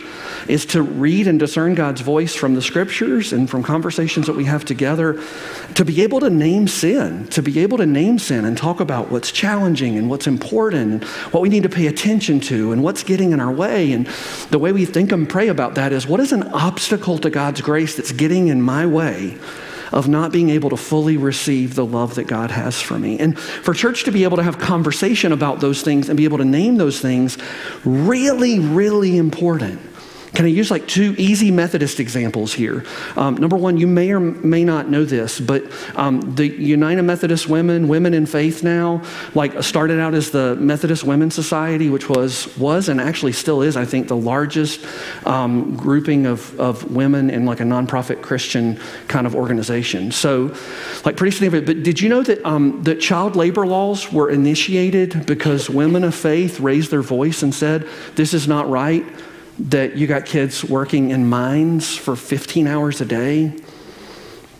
is 0.47 0.65
to 0.67 0.81
read 0.81 1.27
and 1.27 1.39
discern 1.39 1.75
God's 1.75 2.01
voice 2.01 2.35
from 2.35 2.55
the 2.55 2.61
scriptures 2.61 3.33
and 3.33 3.49
from 3.49 3.63
conversations 3.63 4.27
that 4.27 4.35
we 4.35 4.45
have 4.45 4.65
together, 4.65 5.21
to 5.75 5.85
be 5.85 6.01
able 6.01 6.19
to 6.19 6.29
name 6.29 6.67
sin, 6.67 7.27
to 7.29 7.41
be 7.41 7.59
able 7.59 7.77
to 7.77 7.85
name 7.85 8.19
sin 8.19 8.45
and 8.45 8.57
talk 8.57 8.79
about 8.79 9.11
what's 9.11 9.31
challenging 9.31 9.97
and 9.97 10.09
what's 10.09 10.27
important 10.27 10.91
and 10.91 11.03
what 11.33 11.41
we 11.41 11.49
need 11.49 11.63
to 11.63 11.69
pay 11.69 11.87
attention 11.87 12.39
to 12.39 12.71
and 12.71 12.83
what's 12.83 13.03
getting 13.03 13.31
in 13.31 13.39
our 13.39 13.51
way. 13.51 13.91
And 13.91 14.07
the 14.49 14.59
way 14.59 14.71
we 14.71 14.85
think 14.85 15.11
and 15.11 15.27
pray 15.27 15.47
about 15.47 15.75
that 15.75 15.93
is 15.93 16.07
what 16.07 16.19
is 16.19 16.31
an 16.31 16.43
obstacle 16.43 17.17
to 17.19 17.29
God's 17.29 17.61
grace 17.61 17.95
that's 17.95 18.11
getting 18.11 18.47
in 18.47 18.61
my 18.61 18.85
way? 18.85 19.36
Of 19.91 20.07
not 20.07 20.31
being 20.31 20.49
able 20.49 20.69
to 20.69 20.77
fully 20.77 21.17
receive 21.17 21.75
the 21.75 21.85
love 21.85 22.15
that 22.15 22.27
God 22.27 22.51
has 22.51 22.81
for 22.81 22.99
me. 22.99 23.19
And 23.19 23.39
for 23.39 23.73
church 23.73 24.03
to 24.03 24.11
be 24.11 24.23
able 24.23 24.37
to 24.37 24.43
have 24.43 24.59
conversation 24.59 25.31
about 25.31 25.59
those 25.59 25.81
things 25.81 26.09
and 26.09 26.17
be 26.17 26.25
able 26.25 26.39
to 26.39 26.45
name 26.45 26.77
those 26.77 26.99
things, 26.99 27.37
really, 27.85 28.59
really 28.59 29.17
important. 29.17 29.79
Can 30.37 30.45
I 30.45 30.49
use 30.49 30.69
like 30.69 30.87
two 30.87 31.15
easy 31.17 31.49
Methodist 31.49 31.99
examples 31.99 32.53
here? 32.53 32.85
Um, 33.15 33.37
number 33.37 33.57
one, 33.57 33.75
you 33.75 33.87
may 33.87 34.11
or 34.11 34.19
may 34.19 34.63
not 34.63 34.87
know 34.87 35.03
this, 35.03 35.39
but 35.39 35.63
um, 35.95 36.21
the 36.35 36.47
United 36.47 37.01
Methodist 37.01 37.49
Women, 37.49 37.87
Women 37.87 38.13
in 38.13 38.27
Faith 38.27 38.61
now, 38.61 39.01
like 39.33 39.63
started 39.63 39.99
out 39.99 40.13
as 40.13 40.29
the 40.29 40.55
Methodist 40.57 41.03
Women's 41.03 41.33
Society, 41.33 41.89
which 41.89 42.07
was 42.07 42.55
was 42.55 42.87
and 42.87 43.01
actually 43.01 43.31
still 43.31 43.63
is, 43.63 43.75
I 43.75 43.85
think, 43.85 44.09
the 44.09 44.15
largest 44.15 44.85
um, 45.25 45.75
grouping 45.75 46.27
of, 46.27 46.59
of 46.59 46.91
women 46.91 47.31
in 47.31 47.47
like 47.47 47.59
a 47.59 47.63
nonprofit 47.63 48.21
Christian 48.21 48.79
kind 49.07 49.25
of 49.25 49.33
organization. 49.33 50.11
So, 50.11 50.55
like 51.03 51.17
pretty 51.17 51.35
significant. 51.35 51.65
But 51.65 51.81
did 51.81 51.99
you 51.99 52.09
know 52.09 52.21
that 52.21 52.45
um, 52.45 52.83
that 52.83 53.01
child 53.01 53.35
labor 53.35 53.65
laws 53.65 54.13
were 54.13 54.29
initiated 54.29 55.25
because 55.25 55.67
women 55.67 56.03
of 56.03 56.13
faith 56.13 56.59
raised 56.59 56.91
their 56.91 57.01
voice 57.01 57.41
and 57.41 57.55
said, 57.55 57.87
"This 58.13 58.35
is 58.35 58.47
not 58.47 58.69
right." 58.69 59.03
That 59.59 59.97
you 59.97 60.07
got 60.07 60.25
kids 60.25 60.63
working 60.63 61.09
in 61.09 61.27
mines 61.27 61.95
for 61.95 62.15
15 62.15 62.67
hours 62.67 63.01
a 63.01 63.05
day, 63.05 63.53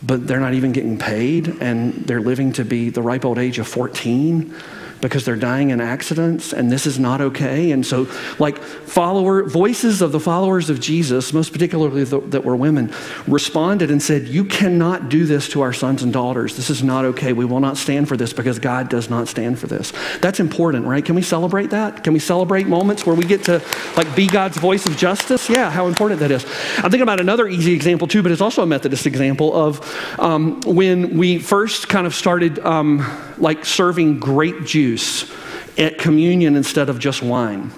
but 0.02 0.28
they're 0.28 0.40
not 0.40 0.54
even 0.54 0.72
getting 0.72 0.98
paid, 0.98 1.48
and 1.62 1.94
they're 2.06 2.22
living 2.22 2.54
to 2.54 2.66
be 2.66 2.90
the 2.90 3.02
ripe 3.02 3.26
old 3.26 3.38
age 3.38 3.60
of 3.60 3.68
14 3.68 4.54
because 5.02 5.26
they're 5.26 5.36
dying 5.36 5.70
in 5.70 5.82
accidents 5.82 6.54
and 6.54 6.72
this 6.72 6.86
is 6.86 6.98
not 7.00 7.22
okay. 7.22 7.72
And 7.72 7.86
so 7.86 8.08
like 8.40 8.58
follower 8.58 9.44
voices 9.44 10.02
of 10.02 10.12
the 10.12 10.20
followers 10.20 10.70
of 10.70 10.80
jesus 10.80 11.34
most 11.34 11.52
particularly 11.52 12.04
the, 12.04 12.20
that 12.20 12.44
were 12.44 12.56
women 12.56 12.92
responded 13.28 13.92
and 13.92 14.02
said 14.02 14.28
you 14.28 14.44
cannot 14.44 15.10
do 15.10 15.26
this 15.26 15.50
to 15.50 15.62
our 15.62 15.74
sons 15.74 16.04
and 16.04 16.12
daughters. 16.12 16.56
This 16.56 16.70
is 16.70 16.84
not 16.84 17.06
okay. 17.06 17.34
We 17.34 17.46
will 17.46 17.60
not 17.60 17.78
stand 17.78 18.08
for 18.08 18.18
this 18.18 18.34
because 18.34 18.60
god 18.60 18.90
does 18.90 19.10
not 19.10 19.28
stand 19.28 19.60
for 19.60 19.68
this. 19.68 19.94
That's 20.22 20.40
important 20.40 20.86
right? 20.86 21.04
Can 21.04 21.16
we 21.16 21.22
celebrate 21.22 21.70
that? 21.72 22.04
Can 22.04 22.14
we 22.14 22.20
celebrate 22.20 22.68
moments 22.68 23.06
where 23.06 23.16
we 23.16 23.26
get 23.26 23.44
to 23.46 23.62
like 23.96 24.14
be 24.16 24.28
god's 24.28 24.58
voice 24.58 24.86
of 24.86 24.98
justice? 24.98 25.50
Yeah 25.50 25.70
how 25.70 25.88
important 25.88 26.20
that 26.22 26.32
is. 26.32 26.46
I'm 26.78 26.90
thinking 26.90 27.02
about 27.02 27.20
another 27.20 27.48
easy 27.48 27.74
example 27.74 28.08
too 28.08 28.24
but 28.24 28.32
it's 28.32 28.42
also 28.42 28.64
a 28.64 28.68
methodist 28.68 29.06
example 29.06 29.56
of 29.56 30.20
um, 30.20 30.62
when 30.62 31.18
we 31.18 31.40
first 31.40 31.90
kind 31.90 32.08
of 32.08 32.16
started 32.16 32.60
um, 32.60 33.06
like 33.38 33.66
serving 33.66 34.20
grape 34.20 34.66
juice 34.66 34.87
juice 34.88 35.30
at 35.78 35.98
communion 35.98 36.56
instead 36.56 36.88
of 36.90 36.98
just 36.98 37.22
wine. 37.22 37.72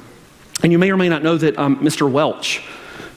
And 0.62 0.72
you 0.72 0.78
may 0.78 0.92
or 0.92 0.98
may 0.98 1.10
not 1.10 1.24
know 1.24 1.38
that 1.38 1.58
um, 1.58 1.78
Mr. 1.78 2.10
Welch, 2.10 2.62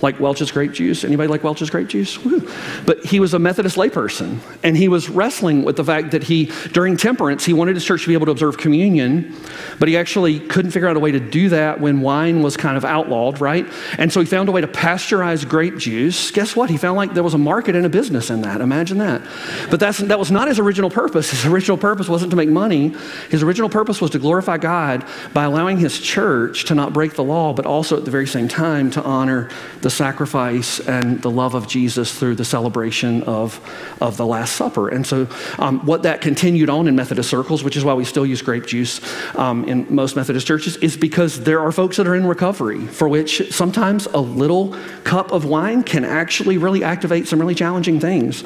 like 0.02 0.18
Welch's 0.18 0.50
grape 0.50 0.72
juice. 0.72 1.04
Anybody 1.04 1.28
like 1.28 1.44
Welch's 1.44 1.70
grape 1.70 1.88
juice? 1.88 2.22
Woo. 2.24 2.48
But 2.84 3.04
he 3.04 3.20
was 3.20 3.34
a 3.34 3.38
Methodist 3.38 3.76
layperson, 3.76 4.38
and 4.62 4.76
he 4.76 4.88
was 4.88 5.08
wrestling 5.08 5.62
with 5.64 5.76
the 5.76 5.84
fact 5.84 6.10
that 6.10 6.24
he, 6.24 6.50
during 6.72 6.96
temperance, 6.96 7.44
he 7.44 7.52
wanted 7.52 7.76
his 7.76 7.84
church 7.84 8.02
to 8.02 8.08
be 8.08 8.14
able 8.14 8.26
to 8.26 8.32
observe 8.32 8.58
communion, 8.58 9.34
but 9.78 9.88
he 9.88 9.96
actually 9.96 10.40
couldn't 10.40 10.72
figure 10.72 10.88
out 10.88 10.96
a 10.96 11.00
way 11.00 11.12
to 11.12 11.20
do 11.20 11.48
that 11.50 11.80
when 11.80 12.00
wine 12.00 12.42
was 12.42 12.56
kind 12.56 12.76
of 12.76 12.84
outlawed, 12.84 13.40
right? 13.40 13.66
And 13.98 14.12
so 14.12 14.20
he 14.20 14.26
found 14.26 14.48
a 14.48 14.52
way 14.52 14.60
to 14.60 14.66
pasteurize 14.66 15.48
grape 15.48 15.78
juice. 15.78 16.30
Guess 16.30 16.56
what? 16.56 16.68
He 16.70 16.76
found 16.76 16.96
like 16.96 17.14
there 17.14 17.22
was 17.22 17.34
a 17.34 17.38
market 17.38 17.76
and 17.76 17.86
a 17.86 17.88
business 17.88 18.30
in 18.30 18.42
that. 18.42 18.60
Imagine 18.60 18.98
that. 18.98 19.22
But 19.70 19.80
that's, 19.80 19.98
that 19.98 20.18
was 20.18 20.30
not 20.30 20.48
his 20.48 20.58
original 20.58 20.90
purpose. 20.90 21.30
His 21.30 21.46
original 21.46 21.78
purpose 21.78 22.08
wasn't 22.08 22.30
to 22.30 22.36
make 22.36 22.48
money. 22.48 22.94
His 23.30 23.42
original 23.42 23.68
purpose 23.68 24.00
was 24.00 24.10
to 24.10 24.18
glorify 24.18 24.58
God 24.58 25.06
by 25.32 25.44
allowing 25.44 25.78
his 25.78 26.00
church 26.00 26.64
to 26.64 26.74
not 26.74 26.92
break 26.92 27.14
the 27.14 27.24
law, 27.24 27.52
but 27.52 27.66
also 27.66 27.96
at 27.96 28.04
the 28.04 28.10
very 28.10 28.26
same 28.26 28.48
time 28.48 28.90
to 28.92 29.02
honor 29.02 29.48
the 29.80 29.90
sacrifice 29.92 30.80
and 30.80 31.20
the 31.22 31.30
love 31.30 31.54
of 31.54 31.66
Jesus 31.68 32.16
through 32.18 32.34
the 32.36 32.44
celebration 32.44 33.22
of, 33.24 33.60
of 34.00 34.16
the 34.16 34.26
Last 34.26 34.56
Supper. 34.56 34.88
And 34.88 35.06
so, 35.06 35.28
um, 35.58 35.84
what 35.86 36.02
that 36.04 36.20
continued 36.20 36.70
on 36.70 36.88
in 36.88 36.96
Methodist 36.96 37.30
circles, 37.30 37.62
which 37.62 37.76
is 37.76 37.84
why 37.84 37.94
we 37.94 38.04
still 38.04 38.26
use 38.26 38.42
grape 38.42 38.66
juice 38.66 39.00
um, 39.36 39.64
in 39.64 39.86
most 39.94 40.16
Methodist 40.16 40.46
churches, 40.46 40.76
is 40.76 40.96
because 40.96 41.42
there 41.44 41.60
are 41.60 41.72
folks 41.72 41.96
that 41.96 42.06
are 42.06 42.14
in 42.14 42.26
recovery 42.26 42.86
for 42.86 43.08
which 43.08 43.52
sometimes 43.52 44.06
a 44.06 44.20
little 44.20 44.76
cup 45.04 45.32
of 45.32 45.44
wine 45.44 45.82
can 45.82 46.04
actually 46.04 46.58
really 46.58 46.82
activate 46.84 47.28
some 47.28 47.38
really 47.38 47.54
challenging 47.54 48.00
things 48.00 48.44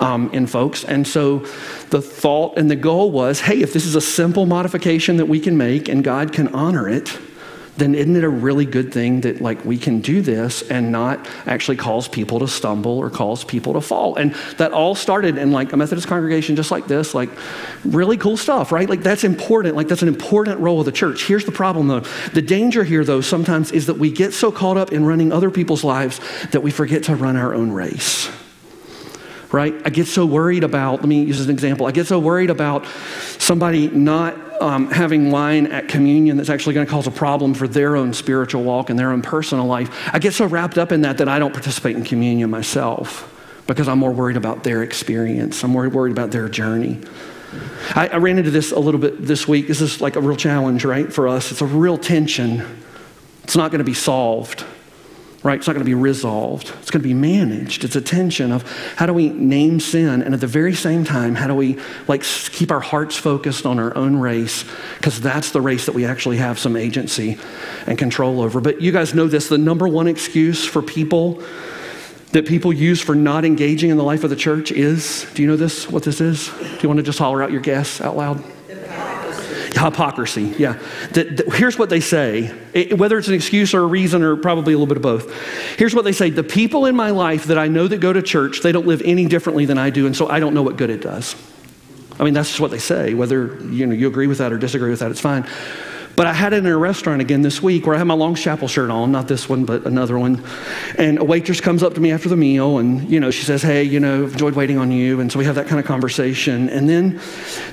um, 0.00 0.30
in 0.32 0.46
folks. 0.46 0.84
And 0.84 1.06
so, 1.06 1.40
the 1.90 2.02
thought 2.02 2.58
and 2.58 2.70
the 2.70 2.76
goal 2.76 3.10
was 3.10 3.40
hey, 3.40 3.60
if 3.60 3.72
this 3.72 3.86
is 3.86 3.94
a 3.94 4.00
simple 4.00 4.46
modification 4.46 5.16
that 5.18 5.26
we 5.26 5.40
can 5.40 5.56
make 5.56 5.88
and 5.88 6.02
God 6.02 6.32
can 6.32 6.48
honor 6.48 6.88
it, 6.88 7.18
then 7.76 7.94
isn't 7.94 8.14
it 8.14 8.24
a 8.24 8.28
really 8.28 8.66
good 8.66 8.92
thing 8.92 9.22
that 9.22 9.40
like 9.40 9.64
we 9.64 9.76
can 9.78 10.00
do 10.00 10.22
this 10.22 10.62
and 10.70 10.92
not 10.92 11.26
actually 11.46 11.76
cause 11.76 12.06
people 12.06 12.38
to 12.40 12.48
stumble 12.48 12.98
or 12.98 13.10
cause 13.10 13.44
people 13.44 13.72
to 13.74 13.80
fall? 13.80 14.16
And 14.16 14.34
that 14.58 14.72
all 14.72 14.94
started 14.94 15.38
in 15.38 15.52
like 15.52 15.72
a 15.72 15.76
methodist 15.76 16.06
congregation 16.06 16.56
just 16.56 16.70
like 16.70 16.86
this 16.86 17.14
like 17.14 17.30
really 17.84 18.16
cool 18.16 18.36
stuff 18.36 18.70
right? 18.72 18.88
Like 18.88 19.02
that's 19.02 19.24
important. 19.24 19.76
Like 19.76 19.88
that's 19.88 20.02
an 20.02 20.08
important 20.08 20.60
role 20.60 20.80
of 20.80 20.86
the 20.86 20.92
church. 20.92 21.26
Here's 21.26 21.44
the 21.44 21.52
problem 21.52 21.88
though. 21.88 22.00
The 22.32 22.42
danger 22.42 22.84
here 22.84 23.04
though 23.04 23.20
sometimes 23.20 23.72
is 23.72 23.86
that 23.86 23.98
we 23.98 24.10
get 24.10 24.32
so 24.32 24.52
caught 24.52 24.76
up 24.76 24.92
in 24.92 25.04
running 25.04 25.32
other 25.32 25.50
people's 25.50 25.84
lives 25.84 26.20
that 26.52 26.62
we 26.62 26.70
forget 26.70 27.04
to 27.04 27.16
run 27.16 27.36
our 27.36 27.54
own 27.54 27.72
race 27.72 28.30
right? 29.54 29.74
I 29.84 29.90
get 29.90 30.08
so 30.08 30.26
worried 30.26 30.64
about, 30.64 30.96
let 30.96 31.04
me 31.08 31.22
use 31.22 31.40
an 31.40 31.48
example. 31.48 31.86
I 31.86 31.92
get 31.92 32.08
so 32.08 32.18
worried 32.18 32.50
about 32.50 32.86
somebody 33.38 33.88
not 33.88 34.36
um, 34.60 34.90
having 34.90 35.30
wine 35.30 35.66
at 35.68 35.88
communion 35.88 36.36
that's 36.36 36.50
actually 36.50 36.74
going 36.74 36.86
to 36.86 36.90
cause 36.90 37.06
a 37.06 37.10
problem 37.10 37.54
for 37.54 37.68
their 37.68 37.96
own 37.96 38.12
spiritual 38.12 38.62
walk 38.62 38.90
and 38.90 38.98
their 38.98 39.10
own 39.10 39.22
personal 39.22 39.66
life. 39.66 39.90
I 40.12 40.18
get 40.18 40.34
so 40.34 40.46
wrapped 40.46 40.78
up 40.78 40.92
in 40.92 41.02
that 41.02 41.18
that 41.18 41.28
I 41.28 41.38
don't 41.38 41.52
participate 41.52 41.96
in 41.96 42.04
communion 42.04 42.50
myself 42.50 43.30
because 43.66 43.88
I'm 43.88 43.98
more 43.98 44.12
worried 44.12 44.36
about 44.36 44.64
their 44.64 44.82
experience. 44.82 45.64
I'm 45.64 45.70
more 45.70 45.88
worried 45.88 46.12
about 46.12 46.30
their 46.30 46.48
journey. 46.48 47.00
I, 47.94 48.08
I 48.08 48.16
ran 48.16 48.38
into 48.38 48.50
this 48.50 48.72
a 48.72 48.78
little 48.78 49.00
bit 49.00 49.24
this 49.24 49.46
week. 49.46 49.68
This 49.68 49.80
is 49.80 50.00
like 50.00 50.16
a 50.16 50.20
real 50.20 50.36
challenge, 50.36 50.84
right, 50.84 51.12
for 51.12 51.28
us. 51.28 51.52
It's 51.52 51.60
a 51.60 51.66
real 51.66 51.96
tension. 51.96 52.64
It's 53.44 53.56
not 53.56 53.70
going 53.70 53.78
to 53.78 53.84
be 53.84 53.94
solved 53.94 54.64
right? 55.44 55.58
It's 55.58 55.66
not 55.66 55.74
going 55.74 55.84
to 55.84 55.88
be 55.88 55.94
resolved. 55.94 56.72
It's 56.80 56.90
going 56.90 57.02
to 57.02 57.08
be 57.08 57.14
managed. 57.14 57.84
It's 57.84 57.94
a 57.94 58.00
tension 58.00 58.50
of 58.50 58.62
how 58.96 59.04
do 59.06 59.12
we 59.12 59.28
name 59.28 59.78
sin, 59.78 60.22
and 60.22 60.34
at 60.34 60.40
the 60.40 60.46
very 60.46 60.74
same 60.74 61.04
time, 61.04 61.34
how 61.34 61.46
do 61.46 61.54
we 61.54 61.78
like 62.08 62.22
keep 62.22 62.72
our 62.72 62.80
hearts 62.80 63.16
focused 63.16 63.66
on 63.66 63.78
our 63.78 63.94
own 63.96 64.16
race? 64.16 64.64
Because 64.96 65.20
that's 65.20 65.52
the 65.52 65.60
race 65.60 65.86
that 65.86 65.94
we 65.94 66.06
actually 66.06 66.38
have 66.38 66.58
some 66.58 66.76
agency 66.76 67.38
and 67.86 67.98
control 67.98 68.40
over. 68.40 68.60
But 68.60 68.80
you 68.80 68.90
guys 68.90 69.14
know 69.14 69.28
this: 69.28 69.48
the 69.48 69.58
number 69.58 69.86
one 69.86 70.08
excuse 70.08 70.64
for 70.64 70.80
people 70.80 71.42
that 72.32 72.46
people 72.46 72.72
use 72.72 73.00
for 73.00 73.14
not 73.14 73.44
engaging 73.44 73.90
in 73.90 73.96
the 73.96 74.02
life 74.02 74.24
of 74.24 74.30
the 74.30 74.36
church 74.36 74.72
is. 74.72 75.26
Do 75.34 75.42
you 75.42 75.48
know 75.48 75.56
this? 75.56 75.88
What 75.90 76.02
this 76.04 76.20
is? 76.22 76.48
Do 76.48 76.78
you 76.82 76.88
want 76.88 76.96
to 76.96 77.04
just 77.04 77.18
holler 77.18 77.42
out 77.42 77.52
your 77.52 77.60
guess 77.60 78.00
out 78.00 78.16
loud? 78.16 78.42
Hypocrisy, 79.84 80.54
yeah. 80.58 80.78
The, 81.12 81.24
the, 81.24 81.56
here's 81.56 81.78
what 81.78 81.90
they 81.90 82.00
say, 82.00 82.54
it, 82.72 82.96
whether 82.96 83.18
it's 83.18 83.28
an 83.28 83.34
excuse 83.34 83.74
or 83.74 83.82
a 83.82 83.86
reason 83.86 84.22
or 84.22 84.34
probably 84.34 84.72
a 84.72 84.78
little 84.78 84.86
bit 84.86 84.96
of 84.96 85.02
both. 85.02 85.30
Here's 85.76 85.94
what 85.94 86.04
they 86.04 86.12
say 86.12 86.30
The 86.30 86.42
people 86.42 86.86
in 86.86 86.96
my 86.96 87.10
life 87.10 87.44
that 87.44 87.58
I 87.58 87.68
know 87.68 87.86
that 87.86 87.98
go 87.98 88.10
to 88.10 88.22
church, 88.22 88.60
they 88.62 88.72
don't 88.72 88.86
live 88.86 89.02
any 89.04 89.26
differently 89.26 89.66
than 89.66 89.76
I 89.76 89.90
do, 89.90 90.06
and 90.06 90.16
so 90.16 90.26
I 90.26 90.40
don't 90.40 90.54
know 90.54 90.62
what 90.62 90.78
good 90.78 90.88
it 90.88 91.02
does. 91.02 91.36
I 92.18 92.24
mean, 92.24 92.32
that's 92.32 92.48
just 92.48 92.60
what 92.60 92.70
they 92.70 92.78
say. 92.78 93.12
Whether 93.12 93.58
you, 93.64 93.86
know, 93.86 93.94
you 93.94 94.08
agree 94.08 94.26
with 94.26 94.38
that 94.38 94.52
or 94.52 94.58
disagree 94.58 94.88
with 94.88 95.00
that, 95.00 95.10
it's 95.10 95.20
fine. 95.20 95.46
But 96.16 96.26
I 96.26 96.32
had 96.32 96.52
it 96.52 96.58
in 96.58 96.66
a 96.66 96.76
restaurant 96.76 97.20
again 97.20 97.42
this 97.42 97.62
week 97.62 97.86
where 97.86 97.94
I 97.94 97.98
had 97.98 98.06
my 98.06 98.14
long 98.14 98.34
Chapel 98.34 98.68
shirt 98.68 98.90
on, 98.90 99.10
not 99.10 99.26
this 99.26 99.48
one, 99.48 99.64
but 99.64 99.84
another 99.84 100.18
one. 100.18 100.44
And 100.96 101.18
a 101.18 101.24
waitress 101.24 101.60
comes 101.60 101.82
up 101.82 101.94
to 101.94 102.00
me 102.00 102.12
after 102.12 102.28
the 102.28 102.36
meal 102.36 102.78
and, 102.78 103.08
you 103.10 103.18
know, 103.18 103.30
she 103.30 103.44
says, 103.44 103.62
Hey, 103.62 103.82
you 103.82 103.98
know, 103.98 104.24
enjoyed 104.24 104.54
waiting 104.54 104.78
on 104.78 104.92
you. 104.92 105.20
And 105.20 105.30
so 105.30 105.38
we 105.38 105.44
have 105.44 105.56
that 105.56 105.66
kind 105.66 105.80
of 105.80 105.86
conversation. 105.86 106.68
And 106.68 106.88
then, 106.88 107.20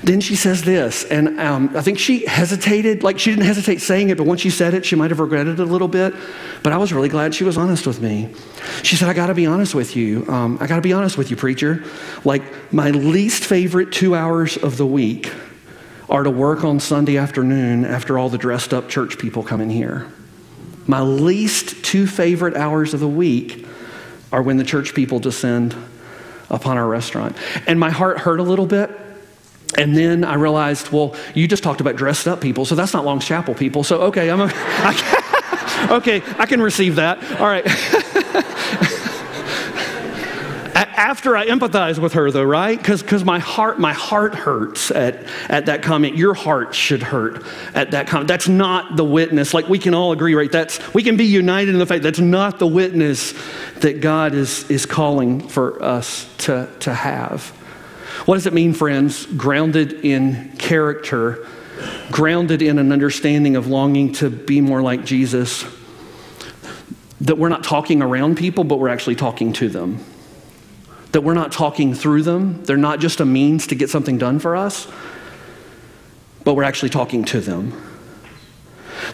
then 0.02 0.20
she 0.20 0.34
says 0.34 0.62
this. 0.62 1.04
And 1.04 1.38
um, 1.38 1.76
I 1.76 1.82
think 1.82 1.98
she 1.98 2.26
hesitated, 2.26 3.02
like 3.02 3.18
she 3.18 3.30
didn't 3.30 3.44
hesitate 3.44 3.80
saying 3.80 4.10
it, 4.10 4.18
but 4.18 4.26
once 4.26 4.40
she 4.40 4.50
said 4.50 4.74
it, 4.74 4.84
she 4.84 4.96
might 4.96 5.10
have 5.10 5.20
regretted 5.20 5.60
it 5.60 5.62
a 5.62 5.70
little 5.70 5.88
bit. 5.88 6.14
But 6.62 6.72
I 6.72 6.78
was 6.78 6.92
really 6.92 7.08
glad 7.08 7.34
she 7.34 7.44
was 7.44 7.56
honest 7.56 7.86
with 7.86 8.00
me. 8.00 8.34
She 8.82 8.96
said, 8.96 9.08
I 9.08 9.12
got 9.12 9.28
to 9.28 9.34
be 9.34 9.46
honest 9.46 9.74
with 9.74 9.94
you. 9.94 10.26
Um, 10.28 10.58
I 10.60 10.66
got 10.66 10.76
to 10.76 10.82
be 10.82 10.92
honest 10.92 11.16
with 11.16 11.30
you, 11.30 11.36
preacher. 11.36 11.84
Like 12.24 12.42
my 12.72 12.90
least 12.90 13.44
favorite 13.44 13.92
two 13.92 14.14
hours 14.14 14.56
of 14.56 14.76
the 14.76 14.86
week 14.86 15.32
are 16.12 16.22
to 16.24 16.30
work 16.30 16.62
on 16.62 16.78
Sunday 16.78 17.16
afternoon 17.16 17.86
after 17.86 18.18
all 18.18 18.28
the 18.28 18.36
dressed 18.36 18.74
up 18.74 18.86
church 18.86 19.18
people 19.18 19.42
come 19.42 19.62
in 19.62 19.70
here. 19.70 20.06
My 20.86 21.00
least 21.00 21.82
two 21.86 22.06
favorite 22.06 22.54
hours 22.54 22.92
of 22.92 23.00
the 23.00 23.08
week 23.08 23.66
are 24.30 24.42
when 24.42 24.58
the 24.58 24.64
church 24.64 24.92
people 24.92 25.20
descend 25.20 25.74
upon 26.50 26.76
our 26.76 26.86
restaurant. 26.86 27.34
And 27.66 27.80
my 27.80 27.88
heart 27.88 28.18
hurt 28.18 28.40
a 28.40 28.42
little 28.42 28.66
bit. 28.66 28.90
And 29.78 29.96
then 29.96 30.22
I 30.22 30.34
realized, 30.34 30.92
well, 30.92 31.16
you 31.34 31.48
just 31.48 31.62
talked 31.62 31.80
about 31.80 31.96
dressed 31.96 32.28
up 32.28 32.42
people, 32.42 32.66
so 32.66 32.74
that's 32.74 32.92
not 32.92 33.06
Long's 33.06 33.24
Chapel 33.24 33.54
people. 33.54 33.82
So, 33.82 34.02
okay, 34.02 34.30
I'm 34.30 34.42
a, 34.42 34.50
I, 34.54 35.88
okay, 35.92 36.22
I 36.36 36.44
can 36.44 36.60
receive 36.60 36.96
that. 36.96 37.40
All 37.40 37.46
right. 37.46 37.64
after 41.02 41.36
I 41.36 41.46
empathize 41.46 41.98
with 41.98 42.12
her, 42.12 42.30
though, 42.30 42.44
right? 42.44 42.78
Because 42.78 43.24
my 43.24 43.40
heart, 43.40 43.80
my 43.80 43.92
heart 43.92 44.36
hurts 44.36 44.92
at, 44.92 45.24
at 45.48 45.66
that 45.66 45.82
comment. 45.82 46.16
Your 46.16 46.32
heart 46.32 46.76
should 46.76 47.02
hurt 47.02 47.44
at 47.74 47.90
that 47.90 48.06
comment. 48.06 48.28
That's 48.28 48.46
not 48.46 48.96
the 48.96 49.02
witness. 49.02 49.52
Like 49.52 49.68
we 49.68 49.80
can 49.80 49.94
all 49.94 50.12
agree, 50.12 50.36
right? 50.36 50.50
That's 50.50 50.94
we 50.94 51.02
can 51.02 51.16
be 51.16 51.24
united 51.24 51.72
in 51.72 51.80
the 51.80 51.86
fact 51.86 52.04
that's 52.04 52.20
not 52.20 52.60
the 52.60 52.68
witness 52.68 53.34
that 53.80 54.00
God 54.00 54.32
is, 54.32 54.70
is 54.70 54.86
calling 54.86 55.48
for 55.48 55.82
us 55.82 56.32
to, 56.38 56.68
to 56.80 56.94
have. 56.94 57.48
What 58.26 58.36
does 58.36 58.46
it 58.46 58.52
mean, 58.52 58.72
friends? 58.72 59.26
Grounded 59.26 60.04
in 60.04 60.52
character, 60.56 61.48
grounded 62.12 62.62
in 62.62 62.78
an 62.78 62.92
understanding 62.92 63.56
of 63.56 63.66
longing 63.66 64.12
to 64.14 64.30
be 64.30 64.60
more 64.60 64.80
like 64.80 65.04
Jesus 65.04 65.64
that 67.22 67.38
we're 67.38 67.48
not 67.48 67.64
talking 67.64 68.02
around 68.02 68.36
people, 68.36 68.62
but 68.62 68.78
we're 68.78 68.88
actually 68.88 69.16
talking 69.16 69.52
to 69.54 69.68
them. 69.68 69.98
That 71.12 71.22
we're 71.22 71.34
not 71.34 71.52
talking 71.52 71.94
through 71.94 72.22
them. 72.22 72.64
They're 72.64 72.76
not 72.76 73.00
just 73.00 73.20
a 73.20 73.24
means 73.24 73.66
to 73.68 73.74
get 73.74 73.90
something 73.90 74.18
done 74.18 74.38
for 74.38 74.56
us, 74.56 74.88
but 76.44 76.54
we're 76.54 76.62
actually 76.64 76.90
talking 76.90 77.24
to 77.26 77.40
them. 77.40 77.72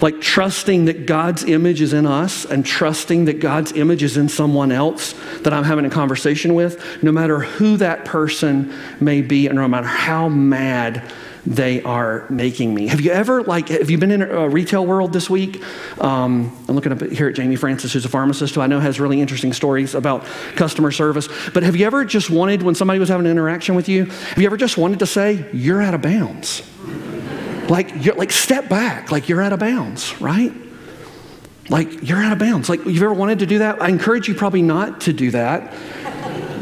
Like 0.01 0.21
trusting 0.21 0.85
that 0.85 1.07
God's 1.07 1.45
image 1.45 1.81
is 1.81 1.93
in 1.93 2.07
us 2.07 2.45
and 2.45 2.65
trusting 2.65 3.25
that 3.25 3.41
God's 3.41 3.73
image 3.73 4.03
is 4.03 4.17
in 4.17 4.29
someone 4.29 4.71
else 4.71 5.15
that 5.41 5.53
I'm 5.53 5.65
having 5.65 5.85
a 5.85 5.91
conversation 5.91 6.55
with, 6.55 7.03
no 7.03 7.11
matter 7.11 7.41
who 7.41 7.77
that 7.79 8.05
person 8.05 8.73
may 9.01 9.23
be 9.23 9.47
and 9.47 9.57
no 9.57 9.67
matter 9.67 9.87
how 9.87 10.29
mad 10.29 11.11
they 11.49 11.83
are 11.83 12.27
making 12.29 12.75
me. 12.75 12.89
Have 12.89 13.01
you 13.01 13.11
ever, 13.11 13.43
like, 13.43 13.69
have 13.69 13.91
you 13.91 13.97
been 13.97 14.11
in 14.11 14.21
a 14.21 14.49
retail 14.49 14.85
world 14.85 15.15
this 15.15 15.31
week? 15.31 15.63
Um, 15.99 16.55
I'm 16.69 16.75
looking 16.75 16.93
up 16.93 17.01
here 17.01 17.29
at 17.29 17.35
Jamie 17.35 17.57
Francis, 17.57 17.95
who's 17.95 18.05
a 18.05 18.09
pharmacist 18.11 18.55
who 18.55 18.61
I 18.61 18.67
know 18.67 18.81
has 18.81 19.01
really 19.01 19.23
interesting 19.23 19.55
stories 19.55 19.95
about 19.95 20.27
customer 20.57 20.93
service. 20.93 21.27
But 21.55 21.63
have 21.63 21.75
you 21.75 21.87
ever 21.87 22.05
just 22.05 22.29
wanted, 22.29 22.63
when 22.63 22.75
somebody 22.75 23.01
was 23.01 23.09
having 23.09 23.25
an 23.25 23.33
interaction 23.33 23.75
with 23.75 23.89
you, 23.89 24.05
have 24.05 24.39
you 24.39 24.45
ever 24.45 24.59
just 24.59 24.77
wanted 24.77 24.99
to 24.99 25.07
say, 25.07 25.47
you're 25.55 25.81
out 25.81 25.95
of 25.95 26.03
bounds? 26.03 26.63
like, 27.71 28.05
you're, 28.05 28.15
like, 28.17 28.31
step 28.31 28.69
back, 28.69 29.11
like 29.11 29.31
you're 29.31 29.41
out 29.41 29.55
of 29.55 29.59
bounds, 29.59 30.21
right? 30.21 30.53
Like, 31.71 32.07
you're 32.07 32.23
out 32.23 32.33
of 32.33 32.39
bounds. 32.39 32.69
Like, 32.69 32.85
you've 32.85 33.03
ever 33.03 33.15
wanted 33.15 33.39
to 33.39 33.47
do 33.47 33.61
that? 33.61 33.81
I 33.81 33.89
encourage 33.89 34.29
you 34.29 34.35
probably 34.35 34.63
not 34.63 35.03
to 35.03 35.15
do 35.15 35.31
that 35.31 35.75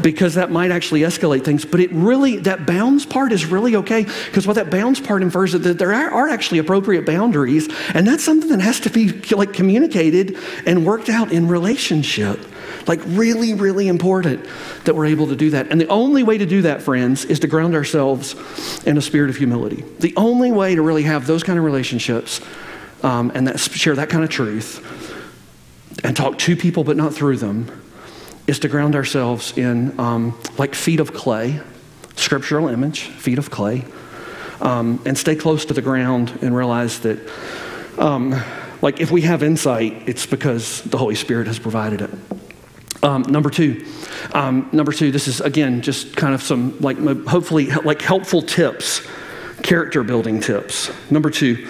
because 0.07 0.35
that 0.35 0.49
might 0.49 0.71
actually 0.71 1.01
escalate 1.01 1.43
things. 1.43 1.65
But 1.65 1.81
it 1.81 1.91
really, 1.91 2.37
that 2.37 2.65
bounds 2.65 3.05
part 3.05 3.33
is 3.33 3.45
really 3.45 3.75
okay 3.75 4.03
because 4.03 4.47
what 4.47 4.53
that 4.55 4.69
bounds 4.69 5.01
part 5.01 5.21
infers 5.21 5.53
is 5.53 5.63
that 5.63 5.79
there 5.79 5.91
are 5.91 6.29
actually 6.29 6.59
appropriate 6.59 7.05
boundaries, 7.05 7.67
and 7.93 8.07
that's 8.07 8.23
something 8.23 8.49
that 8.51 8.61
has 8.61 8.79
to 8.79 8.89
be 8.89 9.09
like 9.35 9.51
communicated 9.51 10.37
and 10.65 10.85
worked 10.85 11.09
out 11.09 11.33
in 11.33 11.49
relationship. 11.49 12.39
Like, 12.87 13.01
really, 13.03 13.53
really 13.53 13.89
important 13.89 14.47
that 14.85 14.95
we're 14.95 15.07
able 15.07 15.27
to 15.27 15.35
do 15.35 15.49
that. 15.49 15.67
And 15.71 15.81
the 15.81 15.89
only 15.89 16.23
way 16.23 16.37
to 16.37 16.45
do 16.45 16.61
that, 16.61 16.81
friends, 16.81 17.25
is 17.25 17.41
to 17.41 17.47
ground 17.47 17.75
ourselves 17.75 18.33
in 18.85 18.97
a 18.97 19.01
spirit 19.01 19.29
of 19.29 19.35
humility. 19.35 19.83
The 19.99 20.13
only 20.15 20.53
way 20.53 20.75
to 20.75 20.81
really 20.81 21.03
have 21.03 21.27
those 21.27 21.43
kind 21.43 21.59
of 21.59 21.65
relationships 21.65 22.39
um, 23.03 23.29
and 23.35 23.45
that, 23.45 23.59
share 23.59 23.95
that 23.95 24.07
kind 24.07 24.23
of 24.23 24.29
truth 24.29 24.81
and 26.05 26.15
talk 26.15 26.37
to 26.37 26.55
people 26.55 26.85
but 26.85 26.95
not 26.95 27.13
through 27.13 27.35
them 27.35 27.86
is 28.47 28.59
to 28.59 28.67
ground 28.67 28.95
ourselves 28.95 29.57
in 29.57 29.99
um, 29.99 30.37
like 30.57 30.73
feet 30.73 30.99
of 30.99 31.13
clay, 31.13 31.59
scriptural 32.15 32.69
image, 32.69 33.01
feet 33.01 33.37
of 33.37 33.51
clay, 33.51 33.85
um, 34.61 35.01
and 35.05 35.17
stay 35.17 35.35
close 35.35 35.65
to 35.65 35.73
the 35.73 35.81
ground 35.81 36.37
and 36.41 36.55
realize 36.55 36.99
that, 37.01 37.19
um, 37.99 38.33
like, 38.81 38.99
if 39.01 39.11
we 39.11 39.21
have 39.21 39.43
insight, 39.43 40.07
it's 40.07 40.25
because 40.25 40.81
the 40.83 40.97
Holy 40.97 41.15
Spirit 41.15 41.47
has 41.47 41.59
provided 41.59 42.01
it. 42.01 42.09
Um, 43.03 43.21
number 43.23 43.49
two, 43.49 43.85
um, 44.33 44.69
number 44.71 44.91
two, 44.91 45.11
this 45.11 45.27
is 45.27 45.39
again 45.39 45.81
just 45.81 46.15
kind 46.15 46.33
of 46.33 46.41
some 46.41 46.79
like 46.79 46.97
hopefully 47.27 47.67
like 47.67 48.01
helpful 48.01 48.41
tips, 48.41 49.07
character 49.61 50.03
building 50.03 50.39
tips. 50.39 50.91
Number 51.11 51.29
two, 51.29 51.67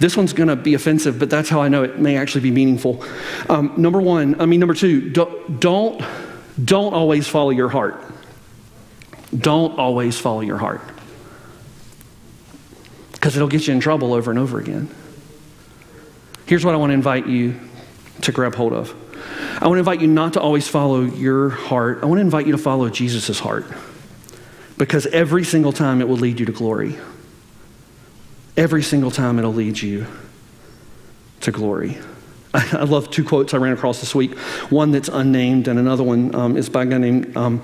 this 0.00 0.16
one's 0.16 0.32
going 0.32 0.48
to 0.48 0.56
be 0.56 0.72
offensive, 0.72 1.18
but 1.18 1.28
that's 1.28 1.50
how 1.50 1.60
I 1.60 1.68
know 1.68 1.82
it 1.82 1.98
may 1.98 2.16
actually 2.16 2.40
be 2.40 2.50
meaningful. 2.50 3.04
Um, 3.50 3.74
number 3.76 4.00
one, 4.00 4.40
I 4.40 4.46
mean, 4.46 4.58
number 4.58 4.74
two, 4.74 5.10
don't, 5.10 5.60
don't, 5.60 6.02
don't 6.62 6.94
always 6.94 7.28
follow 7.28 7.50
your 7.50 7.68
heart. 7.68 8.02
Don't 9.36 9.78
always 9.78 10.18
follow 10.18 10.40
your 10.40 10.56
heart. 10.56 10.80
Because 13.12 13.36
it'll 13.36 13.48
get 13.48 13.66
you 13.66 13.74
in 13.74 13.80
trouble 13.80 14.14
over 14.14 14.30
and 14.30 14.40
over 14.40 14.58
again. 14.58 14.88
Here's 16.46 16.64
what 16.64 16.74
I 16.74 16.78
want 16.78 16.90
to 16.90 16.94
invite 16.94 17.26
you 17.26 17.60
to 18.22 18.32
grab 18.32 18.54
hold 18.54 18.72
of. 18.72 18.94
I 19.60 19.66
want 19.68 19.76
to 19.76 19.80
invite 19.80 20.00
you 20.00 20.06
not 20.08 20.32
to 20.32 20.40
always 20.40 20.66
follow 20.66 21.02
your 21.02 21.50
heart. 21.50 21.98
I 22.02 22.06
want 22.06 22.16
to 22.16 22.22
invite 22.22 22.46
you 22.46 22.52
to 22.52 22.58
follow 22.58 22.88
Jesus' 22.88 23.38
heart. 23.38 23.66
Because 24.78 25.04
every 25.08 25.44
single 25.44 25.72
time 25.72 26.00
it 26.00 26.08
will 26.08 26.16
lead 26.16 26.40
you 26.40 26.46
to 26.46 26.52
glory. 26.52 26.96
Every 28.56 28.82
single 28.82 29.10
time 29.10 29.38
it'll 29.38 29.54
lead 29.54 29.80
you 29.80 30.06
to 31.40 31.50
glory. 31.50 31.98
I 32.52 32.82
love 32.82 33.10
two 33.10 33.22
quotes 33.24 33.54
I 33.54 33.58
ran 33.58 33.72
across 33.72 34.00
this 34.00 34.14
week. 34.14 34.36
One 34.70 34.90
that's 34.90 35.08
unnamed, 35.08 35.68
and 35.68 35.78
another 35.78 36.02
one 36.02 36.34
um, 36.34 36.56
is 36.56 36.68
by 36.68 36.82
a 36.82 36.86
guy 36.86 36.98
named, 36.98 37.36
um, 37.36 37.62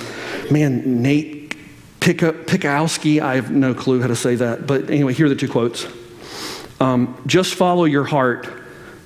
man, 0.51 1.03
Nate 1.03 1.57
Pikowski. 1.99 3.21
I 3.21 3.35
have 3.35 3.51
no 3.51 3.75
clue 3.75 4.01
how 4.01 4.07
to 4.07 4.15
say 4.15 4.37
that. 4.37 4.67
But 4.67 4.89
anyway, 4.89 5.13
here 5.13 5.27
are 5.27 5.29
the 5.29 5.35
two 5.35 5.49
quotes. 5.49 5.87
Um, 6.79 7.21
Just 7.27 7.55
follow 7.55 7.85
your 7.85 8.05
heart, 8.05 8.49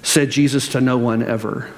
said 0.02 0.30
Jesus 0.30 0.68
to 0.70 0.82
no 0.82 0.98
one 0.98 1.22
ever. 1.22 1.70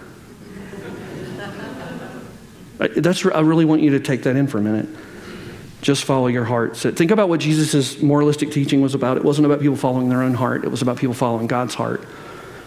That's, 2.78 3.24
I 3.24 3.40
really 3.40 3.64
want 3.64 3.82
you 3.82 3.90
to 3.90 4.00
take 4.00 4.24
that 4.24 4.34
in 4.34 4.48
for 4.48 4.58
a 4.58 4.62
minute. 4.62 4.88
Just 5.82 6.04
follow 6.04 6.28
your 6.28 6.44
heart. 6.44 6.76
So 6.76 6.92
think 6.92 7.10
about 7.10 7.28
what 7.28 7.40
Jesus' 7.40 8.00
moralistic 8.00 8.52
teaching 8.52 8.80
was 8.80 8.94
about. 8.94 9.16
It 9.16 9.24
wasn't 9.24 9.46
about 9.46 9.60
people 9.60 9.76
following 9.76 10.08
their 10.08 10.22
own 10.22 10.34
heart, 10.34 10.64
it 10.64 10.70
was 10.70 10.80
about 10.80 10.96
people 10.96 11.14
following 11.14 11.46
God's 11.46 11.74
heart. 11.74 12.02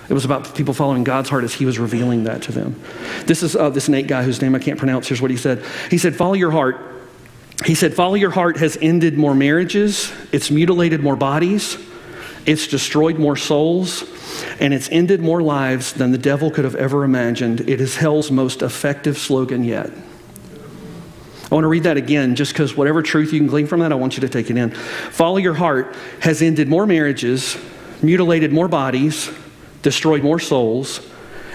It 0.08 0.14
was 0.14 0.24
about 0.24 0.54
people 0.54 0.76
following 0.76 1.04
God's 1.04 1.30
heart 1.30 1.44
as 1.44 1.54
He 1.54 1.66
was 1.66 1.80
revealing 1.80 2.26
that 2.26 2.44
to 2.44 2.52
them. 2.52 2.80
This 3.26 3.42
is 3.42 3.56
uh, 3.56 3.72
this 3.72 3.90
Nate 3.90 4.06
guy 4.06 4.22
whose 4.22 4.40
name 4.40 4.54
I 4.54 4.60
can't 4.60 4.78
pronounce. 4.78 5.08
Here's 5.08 5.22
what 5.22 5.32
he 5.32 5.38
said 5.38 5.64
He 5.90 5.98
said, 5.98 6.16
Follow 6.16 6.34
your 6.34 6.52
heart. 6.52 6.78
He 7.66 7.74
said, 7.74 7.94
Follow 7.94 8.16
your 8.16 8.32
heart 8.32 8.58
has 8.58 8.78
ended 8.82 9.18
more 9.18 9.34
marriages, 9.34 10.12
it's 10.32 10.52
mutilated 10.52 11.02
more 11.02 11.16
bodies, 11.16 11.78
it's 12.46 12.68
destroyed 12.68 13.18
more 13.18 13.38
souls, 13.38 14.04
and 14.60 14.74
it's 14.74 14.90
ended 14.92 15.22
more 15.22 15.42
lives 15.42 15.94
than 15.94 16.12
the 16.12 16.18
devil 16.18 16.52
could 16.52 16.66
have 16.66 16.76
ever 16.76 17.06
imagined. 17.06 17.62
It 17.62 17.80
is 17.80 17.96
hell's 17.96 18.30
most 18.30 18.62
effective 18.62 19.18
slogan 19.18 19.64
yet. 19.64 19.90
I 21.52 21.54
want 21.54 21.64
to 21.64 21.70
read 21.70 21.84
that 21.84 21.98
again 21.98 22.36
just 22.36 22.54
because 22.54 22.76
whatever 22.76 23.04
truth 23.04 23.32
you 23.32 23.40
can 23.40 23.48
glean 23.48 23.68
from 23.68 23.82
that, 23.82 23.92
I 23.92 23.96
want 23.96 24.18
you 24.18 24.22
to 24.22 24.30
take 24.30 24.50
it 24.50 24.58
in. 24.58 24.72
Follow 24.72 25.38
your 25.38 25.54
heart 25.54 25.96
has 26.22 26.42
ended 26.42 26.68
more 26.68 26.88
marriages, 26.88 27.58
mutilated 28.02 28.52
more 28.52 28.68
bodies, 28.68 29.30
destroyed 29.84 30.24
more 30.24 30.40
souls, 30.40 31.08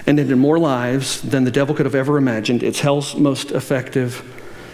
and 0.07 0.21
ended 0.21 0.37
more 0.37 0.59
lives 0.59 1.21
than 1.23 1.45
the 1.45 1.51
devil 1.51 1.75
could 1.75 1.87
have 1.87 1.97
ever 1.97 2.17
imagined. 2.17 2.63
It's 2.63 2.81
hell's 2.81 3.17
most 3.17 3.51
effective 3.51 4.23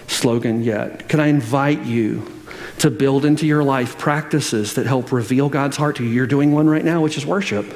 slogan 0.07 0.63
yet. 0.63 1.09
Can 1.09 1.19
I 1.19 1.29
invite 1.29 1.85
you 1.85 2.31
to 2.79 2.91
build 2.91 3.25
into 3.25 3.47
your 3.47 3.65
life 3.65 3.99
practices 3.99 4.75
that 4.75 4.87
help 4.87 5.13
reveal 5.13 5.49
God's 5.49 5.79
heart 5.79 5.97
to 5.97 6.05
you? 6.05 6.11
You're 6.11 6.27
doing 6.27 6.53
one 6.53 6.69
right 6.69 6.85
now, 6.85 7.01
which 7.01 7.17
is 7.17 7.25
worship. 7.25 7.75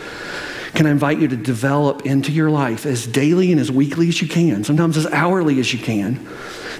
Can 0.75 0.87
I 0.87 0.91
invite 0.91 1.19
you 1.19 1.29
to 1.29 1.37
develop 1.37 2.07
into 2.07 2.31
your 2.31 2.51
life 2.51 2.87
as 2.87 3.07
daily 3.07 3.51
and 3.51 3.61
as 3.61 3.73
weekly 3.73 4.09
as 4.09 4.23
you 4.23 4.29
can, 4.29 4.63
sometimes 4.63 4.97
as 4.97 5.07
hourly 5.07 5.59
as 5.59 5.73
you 5.73 5.79
can, 5.79 6.29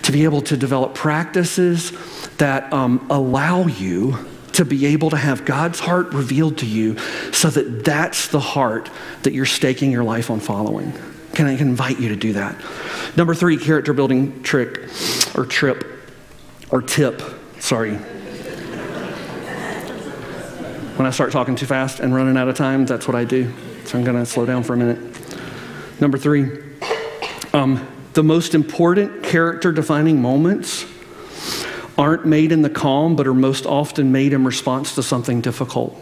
to 0.03 0.13
be 0.13 0.25
able 0.25 0.43
to 0.43 0.57
develop 0.57 0.95
practices 0.95 1.93
that 2.39 2.73
um, 2.73 3.07
allow 3.11 3.67
you 3.67 4.17
to 4.53 4.65
be 4.65 4.87
able 4.87 5.11
to 5.11 5.17
have 5.17 5.45
God's 5.45 5.81
heart 5.81 6.13
revealed 6.13 6.59
to 6.59 6.67
you 6.67 6.99
so 7.33 7.49
that 7.51 7.85
that's 7.85 8.29
the 8.29 8.41
heart 8.41 8.91
that 9.23 9.33
you're 9.33 9.47
staking 9.47 9.91
your 9.91 10.05
life 10.05 10.31
on 10.31 10.41
following. 10.41 10.93
Can 11.35 11.47
I 11.47 11.53
invite 11.53 12.01
you 12.01 12.09
to 12.09 12.17
do 12.17 12.33
that? 12.35 12.57
Number 13.17 13.35
three, 13.35 13.57
character 13.57 13.93
building 13.93 14.43
trick 14.43 14.89
or 15.35 15.47
trip 15.47 15.85
or 16.71 16.83
tip. 16.83 17.23
Sorry. 17.61 17.95
When 20.97 21.07
I 21.07 21.11
start 21.11 21.33
talking 21.33 21.57
too 21.57 21.67
fast 21.67 22.01
and 22.01 22.15
running 22.15 22.37
out 22.37 22.49
of 22.49 22.57
time, 22.57 22.85
that's 22.85 23.07
what 23.07 23.15
I 23.15 23.25
do. 23.25 23.53
So 23.85 23.97
I'm 23.97 24.05
going 24.05 24.19
to 24.19 24.27
slow 24.27 24.45
down 24.45 24.63
for 24.65 24.75
a 24.75 24.77
minute. 24.77 24.99
Number 26.01 26.19
three, 26.19 26.63
um, 27.55 27.87
the 28.13 28.23
most 28.23 28.55
important 28.55 29.23
character 29.23 29.73
defining 29.73 30.21
moments 30.21 30.85
aren't 31.97 32.27
made 32.27 32.51
in 32.51 32.63
the 32.63 32.71
calm, 32.71 33.15
but 33.15 33.27
are 33.27 33.35
most 33.35 33.67
often 33.67 34.11
made 34.11 34.33
in 34.33 34.45
response 34.45 34.95
to 34.95 35.03
something 35.03 35.41
difficult. 35.41 36.01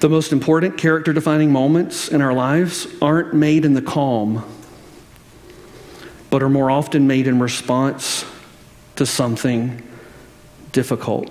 The 0.00 0.08
most 0.08 0.32
important 0.32 0.76
character 0.76 1.12
defining 1.12 1.52
moments 1.52 2.08
in 2.08 2.20
our 2.20 2.32
lives 2.32 2.86
aren't 3.00 3.34
made 3.34 3.64
in 3.64 3.74
the 3.74 3.82
calm, 3.82 4.44
but 6.30 6.42
are 6.42 6.48
more 6.48 6.70
often 6.70 7.06
made 7.06 7.26
in 7.26 7.38
response 7.38 8.24
to 8.96 9.06
something 9.06 9.82
difficult. 10.72 11.30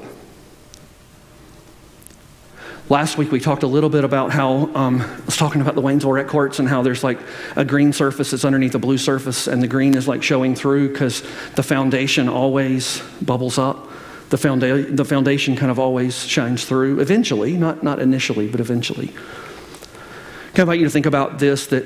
Last 2.87 3.17
week 3.17 3.31
we 3.31 3.39
talked 3.39 3.63
a 3.63 3.67
little 3.67 3.89
bit 3.89 4.03
about 4.03 4.29
how 4.31 4.69
um, 4.75 5.01
I 5.01 5.25
was 5.25 5.37
talking 5.37 5.59
about 5.59 5.73
the 5.73 5.81
Waynesville 5.81 6.27
courts 6.27 6.59
and 6.59 6.69
how 6.69 6.83
there's 6.83 7.03
like 7.03 7.17
a 7.55 7.65
green 7.65 7.91
surface 7.91 8.29
that's 8.29 8.45
underneath 8.45 8.75
a 8.75 8.79
blue 8.79 8.99
surface, 8.99 9.47
and 9.47 9.63
the 9.63 9.67
green 9.67 9.95
is 9.95 10.07
like 10.07 10.21
showing 10.21 10.53
through 10.53 10.89
because 10.89 11.23
the 11.55 11.63
foundation 11.63 12.29
always 12.29 13.01
bubbles 13.23 13.57
up. 13.57 13.89
The, 14.29 14.37
founda- 14.37 14.95
the 14.95 15.03
foundation 15.03 15.55
kind 15.55 15.71
of 15.71 15.79
always 15.79 16.27
shines 16.27 16.63
through 16.63 16.99
eventually, 16.99 17.57
not, 17.57 17.81
not 17.81 17.97
initially, 17.97 18.47
but 18.47 18.59
eventually. 18.59 19.07
Can 20.53 20.59
I 20.59 20.61
invite 20.61 20.79
you 20.79 20.85
to 20.85 20.91
think 20.91 21.07
about 21.07 21.39
this 21.39 21.65
that 21.67 21.85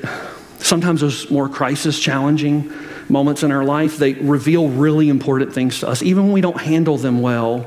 sometimes 0.57 0.99
those 0.99 1.31
more 1.31 1.47
crisis 1.47 1.97
challenging 1.97 2.73
moments 3.07 3.43
in 3.43 3.53
our 3.53 3.63
life, 3.63 3.97
they 3.97 4.15
reveal 4.15 4.67
really 4.67 5.07
important 5.07 5.53
things 5.53 5.79
to 5.79 5.87
us. 5.87 6.03
Even 6.03 6.25
when 6.25 6.33
we 6.33 6.41
don't 6.41 6.59
handle 6.59 6.97
them 6.97 7.21
well, 7.21 7.65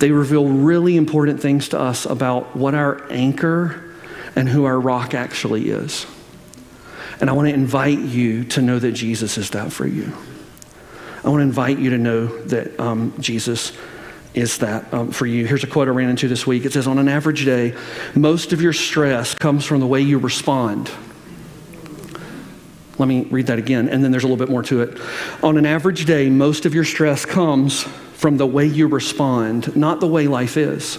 they 0.00 0.10
reveal 0.10 0.46
really 0.46 0.96
important 0.96 1.40
things 1.40 1.70
to 1.70 1.78
us 1.78 2.06
about 2.06 2.56
what 2.56 2.74
our 2.74 3.10
anchor 3.10 3.82
and 4.36 4.48
who 4.48 4.64
our 4.64 4.78
rock 4.78 5.14
actually 5.14 5.70
is. 5.70 6.06
And 7.20 7.28
I 7.28 7.32
want 7.32 7.48
to 7.48 7.54
invite 7.54 7.98
you 7.98 8.44
to 8.44 8.62
know 8.62 8.78
that 8.78 8.92
Jesus 8.92 9.38
is 9.38 9.50
that 9.50 9.72
for 9.72 9.86
you. 9.86 10.12
I 11.24 11.30
want 11.30 11.40
to 11.40 11.44
invite 11.44 11.78
you 11.78 11.90
to 11.90 11.98
know 11.98 12.26
that 12.44 12.78
um, 12.78 13.12
Jesus 13.18 13.72
is 14.34 14.58
that 14.58 14.92
um, 14.94 15.10
for 15.10 15.26
you. 15.26 15.46
Here's 15.46 15.64
a 15.64 15.66
quote 15.66 15.88
I 15.88 15.90
ran 15.90 16.08
into 16.10 16.28
this 16.28 16.46
week. 16.46 16.64
It 16.64 16.72
says, 16.72 16.86
On 16.86 16.98
an 16.98 17.08
average 17.08 17.44
day, 17.44 17.74
most 18.14 18.52
of 18.52 18.62
your 18.62 18.72
stress 18.72 19.34
comes 19.34 19.64
from 19.64 19.80
the 19.80 19.86
way 19.86 20.00
you 20.00 20.18
respond. 20.18 20.90
Let 22.98 23.08
me 23.08 23.24
read 23.30 23.46
that 23.46 23.58
again, 23.58 23.88
and 23.88 24.02
then 24.02 24.10
there's 24.10 24.24
a 24.24 24.26
little 24.26 24.44
bit 24.44 24.50
more 24.50 24.62
to 24.64 24.82
it. 24.82 25.00
On 25.42 25.56
an 25.56 25.66
average 25.66 26.04
day, 26.04 26.30
most 26.30 26.66
of 26.66 26.74
your 26.74 26.84
stress 26.84 27.24
comes 27.24 27.86
from 28.18 28.36
the 28.36 28.46
way 28.46 28.66
you 28.66 28.88
respond, 28.88 29.76
not 29.76 30.00
the 30.00 30.06
way 30.08 30.26
life 30.26 30.56
is. 30.56 30.98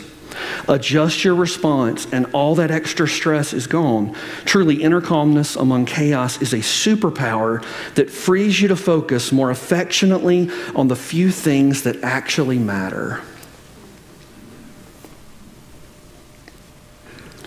Adjust 0.70 1.26
your 1.26 1.36
response, 1.36 2.08
and 2.14 2.28
all 2.28 2.56
that 2.56 2.72
extra 2.72 3.10
stress 3.10 3.52
is 3.52 3.68
gone. 3.68 4.16
Truly, 4.46 4.82
inner 4.82 5.02
calmness 5.02 5.58
among 5.58 5.86
chaos 5.86 6.42
is 6.42 6.54
a 6.54 6.60
superpower 6.60 7.62
that 7.96 8.10
frees 8.10 8.62
you 8.62 8.70
to 8.70 8.78
focus 8.78 9.34
more 9.34 9.52
affectionately 9.52 10.50
on 10.74 10.88
the 10.88 10.96
few 10.96 11.30
things 11.30 11.84
that 11.84 12.02
actually 12.04 12.58
matter. 12.58 13.20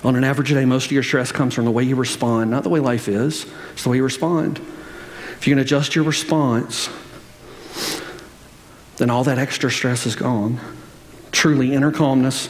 On 0.04 0.16
an 0.16 0.24
average 0.24 0.50
day, 0.50 0.66
most 0.66 0.85
of 0.87 0.92
your 0.92 1.02
stress 1.02 1.32
comes 1.32 1.54
from 1.54 1.64
the 1.64 1.70
way 1.70 1.85
you 1.85 1.96
respond, 1.96 2.50
not 2.50 2.62
the 2.62 2.68
way 2.68 2.80
life 2.80 3.08
is, 3.08 3.46
it's 3.72 3.85
the 3.85 3.88
way 3.88 3.96
you 3.96 4.04
respond. 4.04 4.58
If 5.38 5.46
you 5.46 5.52
can 5.54 5.61
adjust 5.61 5.94
your 5.94 6.04
response, 6.04 6.90
then 9.02 9.10
all 9.10 9.24
that 9.24 9.36
extra 9.36 9.68
stress 9.68 10.06
is 10.06 10.14
gone. 10.14 10.60
Truly, 11.32 11.74
inner 11.74 11.90
calmness 11.90 12.48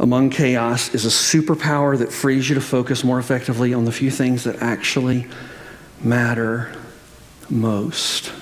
among 0.00 0.30
chaos 0.30 0.92
is 0.92 1.04
a 1.04 1.08
superpower 1.08 1.96
that 1.96 2.12
frees 2.12 2.48
you 2.48 2.56
to 2.56 2.60
focus 2.60 3.04
more 3.04 3.20
effectively 3.20 3.72
on 3.72 3.84
the 3.84 3.92
few 3.92 4.10
things 4.10 4.42
that 4.42 4.60
actually 4.60 5.28
matter 6.00 6.74
most. 7.48 8.32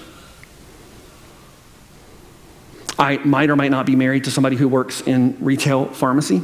I 2.99 3.19
might 3.19 3.51
or 3.51 3.57
might 3.57 3.71
not 3.71 3.85
be 3.85 3.95
married 3.95 4.25
to 4.25 4.31
somebody 4.31 4.57
who 4.57 4.67
works 4.67 5.03
in 5.03 5.37
retail 5.41 5.85
pharmacy, 5.85 6.41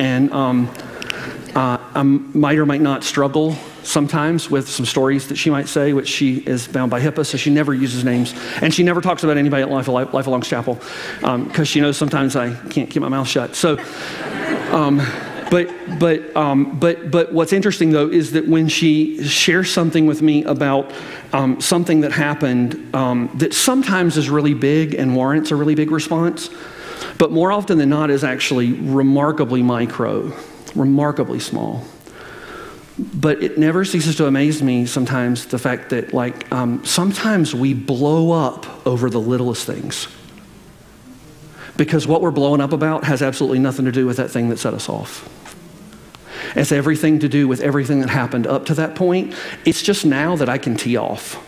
and 0.00 0.32
um, 0.32 0.68
uh, 1.54 1.78
I 1.94 2.02
might 2.02 2.58
or 2.58 2.66
might 2.66 2.80
not 2.80 3.04
struggle 3.04 3.56
sometimes 3.84 4.50
with 4.50 4.68
some 4.68 4.86
stories 4.86 5.28
that 5.28 5.36
she 5.36 5.50
might 5.50 5.68
say, 5.68 5.92
which 5.92 6.08
she 6.08 6.38
is 6.38 6.66
bound 6.66 6.90
by 6.90 7.00
HIPAA, 7.00 7.24
so 7.24 7.36
she 7.36 7.50
never 7.50 7.74
uses 7.74 8.04
names. 8.04 8.34
And 8.60 8.72
she 8.72 8.82
never 8.82 9.00
talks 9.00 9.24
about 9.24 9.36
anybody 9.36 9.62
at 9.62 9.70
Life, 9.70 9.88
Life 9.88 10.26
Along 10.26 10.42
Chapel 10.42 10.74
because 11.20 11.58
um, 11.58 11.64
she 11.64 11.80
knows 11.80 11.96
sometimes 11.96 12.36
I 12.36 12.54
can't 12.68 12.90
keep 12.90 13.02
my 13.02 13.08
mouth 13.08 13.28
shut. 13.28 13.54
So, 13.54 13.78
um, 14.72 15.02
but, 15.50 15.68
but, 15.98 16.34
um, 16.36 16.78
but, 16.78 17.10
but 17.10 17.32
what's 17.32 17.52
interesting 17.52 17.90
though 17.90 18.08
is 18.08 18.32
that 18.32 18.48
when 18.48 18.68
she 18.68 19.22
shares 19.22 19.72
something 19.72 20.06
with 20.06 20.22
me 20.22 20.42
about 20.44 20.92
um, 21.32 21.60
something 21.60 22.00
that 22.00 22.12
happened 22.12 22.94
um, 22.94 23.30
that 23.34 23.54
sometimes 23.54 24.16
is 24.16 24.30
really 24.30 24.54
big 24.54 24.94
and 24.94 25.14
warrants 25.14 25.50
a 25.50 25.56
really 25.56 25.74
big 25.74 25.90
response, 25.90 26.50
but 27.18 27.30
more 27.30 27.52
often 27.52 27.78
than 27.78 27.90
not 27.90 28.10
is 28.10 28.24
actually 28.24 28.72
remarkably 28.72 29.62
micro, 29.62 30.32
remarkably 30.74 31.38
small 31.38 31.84
but 32.98 33.42
it 33.42 33.58
never 33.58 33.84
ceases 33.84 34.16
to 34.16 34.26
amaze 34.26 34.62
me 34.62 34.86
sometimes 34.86 35.46
the 35.46 35.58
fact 35.58 35.90
that 35.90 36.14
like 36.14 36.50
um, 36.52 36.84
sometimes 36.84 37.54
we 37.54 37.74
blow 37.74 38.30
up 38.30 38.86
over 38.86 39.10
the 39.10 39.20
littlest 39.20 39.66
things. 39.66 40.08
Because 41.76 42.06
what 42.06 42.22
we're 42.22 42.30
blowing 42.30 42.60
up 42.60 42.72
about 42.72 43.02
has 43.04 43.20
absolutely 43.20 43.58
nothing 43.58 43.84
to 43.86 43.92
do 43.92 44.06
with 44.06 44.18
that 44.18 44.30
thing 44.30 44.48
that 44.50 44.58
set 44.58 44.74
us 44.74 44.88
off. 44.88 45.28
It's 46.54 46.70
everything 46.70 47.18
to 47.18 47.28
do 47.28 47.48
with 47.48 47.60
everything 47.60 48.00
that 48.00 48.10
happened 48.10 48.46
up 48.46 48.66
to 48.66 48.74
that 48.74 48.94
point. 48.94 49.34
It's 49.64 49.82
just 49.82 50.06
now 50.06 50.36
that 50.36 50.48
i 50.48 50.56
can 50.56 50.76
tee 50.76 50.96
off. 50.96 51.42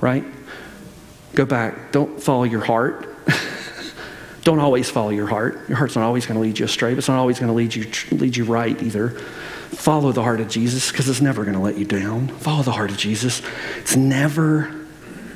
Right? 0.00 0.24
Go 1.34 1.44
back. 1.44 1.92
Don't 1.92 2.22
follow 2.22 2.44
your 2.44 2.64
heart. 2.64 3.14
Don't 4.42 4.58
always 4.58 4.88
follow 4.88 5.10
your 5.10 5.26
heart. 5.26 5.68
Your 5.68 5.76
heart's 5.76 5.96
not 5.96 6.04
always 6.04 6.24
going 6.24 6.36
to 6.36 6.40
lead 6.40 6.58
you 6.58 6.64
astray. 6.64 6.92
But 6.92 6.98
it's 6.98 7.08
not 7.08 7.18
always 7.18 7.38
going 7.38 7.48
to 7.48 7.54
lead 7.54 7.74
you 7.74 7.84
lead 8.16 8.38
you 8.38 8.44
right 8.44 8.80
either 8.82 9.20
Follow 9.70 10.12
the 10.12 10.22
heart 10.22 10.40
of 10.40 10.48
Jesus 10.48 10.90
because 10.90 11.08
it's 11.08 11.20
never 11.20 11.44
going 11.44 11.56
to 11.56 11.62
let 11.62 11.76
you 11.76 11.84
down. 11.84 12.28
Follow 12.28 12.62
the 12.62 12.72
heart 12.72 12.90
of 12.90 12.96
Jesus. 12.96 13.42
It's 13.76 13.96
never, 13.96 14.74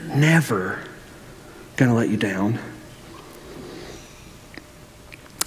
never 0.09 0.79
going 1.77 1.91
to 1.91 1.97
let 1.97 2.09
you 2.09 2.17
down. 2.17 2.59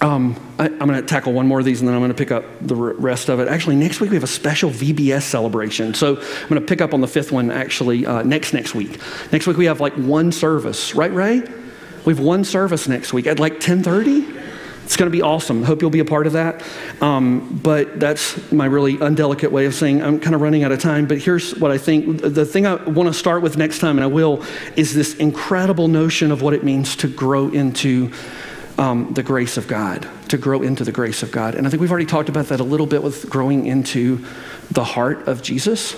Um, 0.00 0.36
I, 0.58 0.66
am 0.66 0.78
going 0.78 0.94
to 0.94 1.02
tackle 1.02 1.32
one 1.32 1.46
more 1.46 1.58
of 1.58 1.64
these 1.64 1.80
and 1.80 1.88
then 1.88 1.94
I'm 1.94 2.00
going 2.00 2.12
to 2.12 2.16
pick 2.16 2.30
up 2.30 2.44
the 2.60 2.76
rest 2.76 3.28
of 3.28 3.40
it. 3.40 3.48
Actually, 3.48 3.76
next 3.76 4.00
week 4.00 4.10
we 4.10 4.16
have 4.16 4.24
a 4.24 4.28
special 4.28 4.70
VBS 4.70 5.22
celebration. 5.22 5.94
So 5.94 6.16
I'm 6.16 6.48
going 6.48 6.60
to 6.60 6.66
pick 6.66 6.80
up 6.80 6.94
on 6.94 7.00
the 7.00 7.08
fifth 7.08 7.32
one 7.32 7.50
actually 7.50 8.06
uh, 8.06 8.22
next 8.22 8.52
next 8.52 8.74
week. 8.74 9.00
Next 9.32 9.46
week 9.46 9.56
we 9.56 9.64
have 9.64 9.80
like 9.80 9.94
one 9.94 10.32
service, 10.32 10.94
right, 10.94 11.12
Ray? 11.12 11.42
We 12.04 12.14
have 12.14 12.20
one 12.20 12.44
service 12.44 12.86
next 12.86 13.12
week 13.12 13.26
at 13.26 13.40
like 13.40 13.54
10:30. 13.58 14.45
It's 14.86 14.96
going 14.96 15.10
to 15.10 15.16
be 15.16 15.20
awesome. 15.20 15.64
Hope 15.64 15.82
you'll 15.82 15.90
be 15.90 15.98
a 15.98 16.04
part 16.04 16.28
of 16.28 16.34
that. 16.34 16.62
Um, 17.00 17.58
but 17.60 17.98
that's 17.98 18.52
my 18.52 18.66
really 18.66 18.96
undelicate 19.00 19.50
way 19.50 19.66
of 19.66 19.74
saying 19.74 20.00
I'm 20.00 20.20
kind 20.20 20.32
of 20.32 20.40
running 20.40 20.62
out 20.62 20.70
of 20.70 20.78
time. 20.78 21.08
But 21.08 21.18
here's 21.18 21.56
what 21.56 21.72
I 21.72 21.76
think 21.76 22.22
the 22.22 22.46
thing 22.46 22.66
I 22.66 22.76
want 22.84 23.08
to 23.08 23.12
start 23.12 23.42
with 23.42 23.56
next 23.56 23.80
time, 23.80 23.96
and 23.96 24.04
I 24.04 24.06
will, 24.06 24.44
is 24.76 24.94
this 24.94 25.16
incredible 25.16 25.88
notion 25.88 26.30
of 26.30 26.40
what 26.40 26.54
it 26.54 26.62
means 26.62 26.94
to 26.96 27.08
grow 27.08 27.48
into 27.48 28.12
um, 28.78 29.12
the 29.12 29.24
grace 29.24 29.56
of 29.56 29.66
God, 29.66 30.08
to 30.28 30.38
grow 30.38 30.62
into 30.62 30.84
the 30.84 30.92
grace 30.92 31.24
of 31.24 31.32
God. 31.32 31.56
And 31.56 31.66
I 31.66 31.70
think 31.70 31.80
we've 31.80 31.90
already 31.90 32.06
talked 32.06 32.28
about 32.28 32.46
that 32.46 32.60
a 32.60 32.64
little 32.64 32.86
bit 32.86 33.02
with 33.02 33.28
growing 33.28 33.66
into 33.66 34.24
the 34.70 34.84
heart 34.84 35.26
of 35.26 35.42
Jesus. 35.42 35.96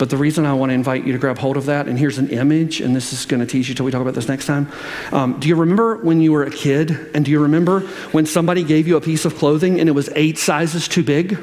But 0.00 0.08
the 0.08 0.16
reason 0.16 0.46
I 0.46 0.54
want 0.54 0.70
to 0.70 0.74
invite 0.74 1.04
you 1.04 1.12
to 1.12 1.18
grab 1.18 1.36
hold 1.36 1.58
of 1.58 1.66
that, 1.66 1.86
and 1.86 1.98
here's 1.98 2.16
an 2.16 2.30
image, 2.30 2.80
and 2.80 2.96
this 2.96 3.12
is 3.12 3.26
going 3.26 3.40
to 3.40 3.46
teach 3.46 3.68
you 3.68 3.74
till 3.74 3.84
we 3.84 3.92
talk 3.92 4.00
about 4.00 4.14
this 4.14 4.28
next 4.28 4.46
time. 4.46 4.72
Um, 5.12 5.38
do 5.38 5.46
you 5.46 5.56
remember 5.56 5.96
when 5.98 6.22
you 6.22 6.32
were 6.32 6.42
a 6.42 6.50
kid? 6.50 6.90
And 7.12 7.22
do 7.22 7.30
you 7.30 7.38
remember 7.38 7.80
when 8.12 8.24
somebody 8.24 8.64
gave 8.64 8.88
you 8.88 8.96
a 8.96 9.02
piece 9.02 9.26
of 9.26 9.36
clothing 9.36 9.78
and 9.78 9.90
it 9.90 9.92
was 9.92 10.08
eight 10.14 10.38
sizes 10.38 10.88
too 10.88 11.02
big? 11.02 11.36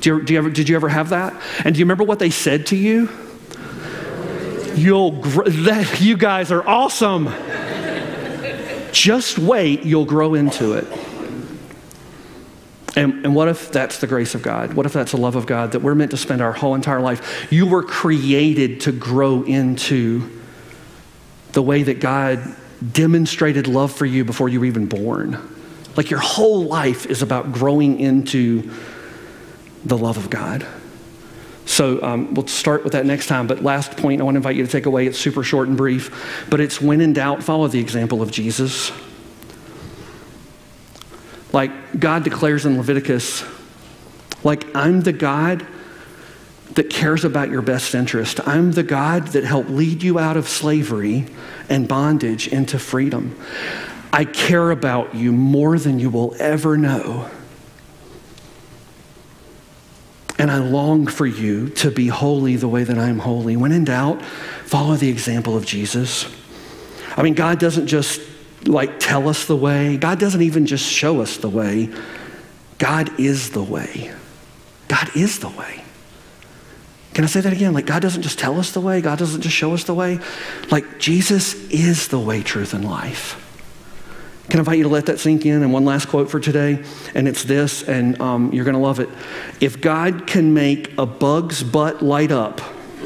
Do 0.00 0.16
you, 0.16 0.24
do 0.24 0.32
you 0.32 0.38
ever, 0.40 0.50
did 0.50 0.68
you 0.68 0.74
ever 0.74 0.88
have 0.88 1.10
that? 1.10 1.40
And 1.64 1.76
do 1.76 1.78
you 1.78 1.84
remember 1.84 2.02
what 2.02 2.18
they 2.18 2.30
said 2.30 2.66
to 2.66 2.76
you? 2.76 3.08
You'll, 4.74 5.12
gr- 5.12 5.48
that, 5.48 6.00
you 6.00 6.16
guys 6.16 6.50
are 6.50 6.66
awesome. 6.66 7.32
Just 8.90 9.38
wait, 9.38 9.84
you'll 9.84 10.06
grow 10.06 10.34
into 10.34 10.72
it. 10.72 11.05
And, 12.96 13.26
and 13.26 13.34
what 13.34 13.48
if 13.48 13.70
that's 13.70 13.98
the 14.00 14.06
grace 14.06 14.34
of 14.34 14.42
God? 14.42 14.72
What 14.72 14.86
if 14.86 14.94
that's 14.94 15.12
the 15.12 15.18
love 15.18 15.36
of 15.36 15.44
God 15.46 15.72
that 15.72 15.80
we're 15.80 15.94
meant 15.94 16.12
to 16.12 16.16
spend 16.16 16.40
our 16.40 16.52
whole 16.52 16.74
entire 16.74 17.00
life? 17.00 17.46
You 17.52 17.66
were 17.66 17.82
created 17.82 18.80
to 18.82 18.92
grow 18.92 19.42
into 19.42 20.40
the 21.52 21.62
way 21.62 21.82
that 21.82 22.00
God 22.00 22.56
demonstrated 22.92 23.66
love 23.66 23.92
for 23.92 24.06
you 24.06 24.24
before 24.24 24.48
you 24.48 24.60
were 24.60 24.66
even 24.66 24.86
born. 24.86 25.38
Like 25.94 26.10
your 26.10 26.20
whole 26.20 26.64
life 26.64 27.06
is 27.06 27.22
about 27.22 27.52
growing 27.52 28.00
into 28.00 28.70
the 29.84 29.96
love 29.96 30.16
of 30.16 30.30
God. 30.30 30.66
So 31.66 32.02
um, 32.02 32.32
we'll 32.34 32.46
start 32.46 32.84
with 32.84 32.92
that 32.92 33.04
next 33.04 33.26
time. 33.26 33.46
But 33.46 33.62
last 33.62 33.96
point 33.96 34.20
I 34.20 34.24
want 34.24 34.36
to 34.36 34.38
invite 34.38 34.56
you 34.56 34.64
to 34.64 34.70
take 34.70 34.86
away, 34.86 35.06
it's 35.06 35.18
super 35.18 35.42
short 35.42 35.68
and 35.68 35.76
brief, 35.76 36.46
but 36.48 36.60
it's 36.60 36.80
when 36.80 37.00
in 37.00 37.12
doubt, 37.12 37.42
follow 37.42 37.68
the 37.68 37.80
example 37.80 38.22
of 38.22 38.30
Jesus. 38.30 38.90
Like 41.56 41.98
God 41.98 42.22
declares 42.22 42.66
in 42.66 42.76
Leviticus, 42.76 43.42
like, 44.44 44.76
I'm 44.76 45.00
the 45.00 45.14
God 45.14 45.66
that 46.74 46.90
cares 46.90 47.24
about 47.24 47.48
your 47.48 47.62
best 47.62 47.94
interest. 47.94 48.46
I'm 48.46 48.72
the 48.72 48.82
God 48.82 49.28
that 49.28 49.42
helped 49.42 49.70
lead 49.70 50.02
you 50.02 50.18
out 50.18 50.36
of 50.36 50.50
slavery 50.50 51.24
and 51.70 51.88
bondage 51.88 52.46
into 52.46 52.78
freedom. 52.78 53.40
I 54.12 54.26
care 54.26 54.70
about 54.70 55.14
you 55.14 55.32
more 55.32 55.78
than 55.78 55.98
you 55.98 56.10
will 56.10 56.36
ever 56.38 56.76
know. 56.76 57.30
And 60.38 60.50
I 60.50 60.58
long 60.58 61.06
for 61.06 61.24
you 61.24 61.70
to 61.70 61.90
be 61.90 62.08
holy 62.08 62.56
the 62.56 62.68
way 62.68 62.84
that 62.84 62.98
I'm 62.98 63.20
holy. 63.20 63.56
When 63.56 63.72
in 63.72 63.86
doubt, 63.86 64.22
follow 64.66 64.96
the 64.96 65.08
example 65.08 65.56
of 65.56 65.64
Jesus. 65.64 66.26
I 67.16 67.22
mean, 67.22 67.32
God 67.32 67.58
doesn't 67.58 67.86
just 67.86 68.20
like 68.66 68.98
tell 68.98 69.28
us 69.28 69.46
the 69.46 69.56
way. 69.56 69.96
God 69.96 70.18
doesn't 70.18 70.42
even 70.42 70.66
just 70.66 70.84
show 70.84 71.20
us 71.20 71.36
the 71.38 71.48
way. 71.48 71.90
God 72.78 73.18
is 73.18 73.50
the 73.50 73.62
way. 73.62 74.12
God 74.88 75.10
is 75.16 75.38
the 75.38 75.48
way. 75.48 75.82
Can 77.14 77.24
I 77.24 77.28
say 77.28 77.40
that 77.40 77.52
again? 77.52 77.72
Like, 77.72 77.86
God 77.86 78.02
doesn't 78.02 78.20
just 78.20 78.38
tell 78.38 78.58
us 78.58 78.72
the 78.72 78.80
way, 78.80 79.00
God 79.00 79.18
doesn't 79.18 79.40
just 79.40 79.56
show 79.56 79.72
us 79.72 79.84
the 79.84 79.94
way. 79.94 80.20
Like, 80.70 80.98
Jesus 80.98 81.54
is 81.70 82.08
the 82.08 82.18
way, 82.18 82.42
truth, 82.42 82.74
and 82.74 82.84
life. 82.84 83.42
Can 84.50 84.60
I 84.60 84.60
invite 84.60 84.76
you 84.76 84.84
to 84.84 84.90
let 84.90 85.06
that 85.06 85.18
sink 85.18 85.46
in? 85.46 85.62
And 85.62 85.72
one 85.72 85.86
last 85.86 86.08
quote 86.08 86.30
for 86.30 86.38
today, 86.40 86.84
and 87.14 87.26
it's 87.26 87.42
this, 87.42 87.82
and 87.82 88.20
um, 88.20 88.52
you're 88.52 88.66
going 88.66 88.74
to 88.76 88.80
love 88.80 89.00
it. 89.00 89.08
If 89.62 89.80
God 89.80 90.26
can 90.26 90.52
make 90.52 90.92
a 90.98 91.06
bug's 91.06 91.62
butt 91.62 92.02
light 92.02 92.32
up, 92.32 92.60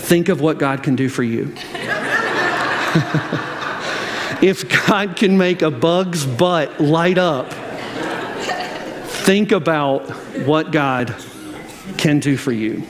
think 0.00 0.30
of 0.30 0.40
what 0.40 0.58
God 0.58 0.82
can 0.82 0.96
do 0.96 1.10
for 1.10 1.22
you. 1.22 1.54
if 4.42 4.86
God 4.86 5.16
can 5.16 5.38
make 5.38 5.62
a 5.62 5.70
bug's 5.70 6.26
butt 6.26 6.80
light 6.80 7.18
up, 7.18 7.52
think 9.26 9.52
about 9.52 10.08
what 10.46 10.70
God 10.72 11.14
can 11.96 12.20
do 12.20 12.36
for 12.36 12.52
you. 12.52 12.84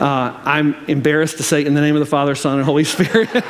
Uh, 0.00 0.40
I'm 0.44 0.74
embarrassed 0.86 1.38
to 1.38 1.42
say 1.42 1.64
in 1.64 1.74
the 1.74 1.80
name 1.80 1.96
of 1.96 2.00
the 2.00 2.06
Father, 2.06 2.34
Son, 2.34 2.56
and 2.56 2.64
Holy 2.64 2.84
Spirit. 2.84 3.28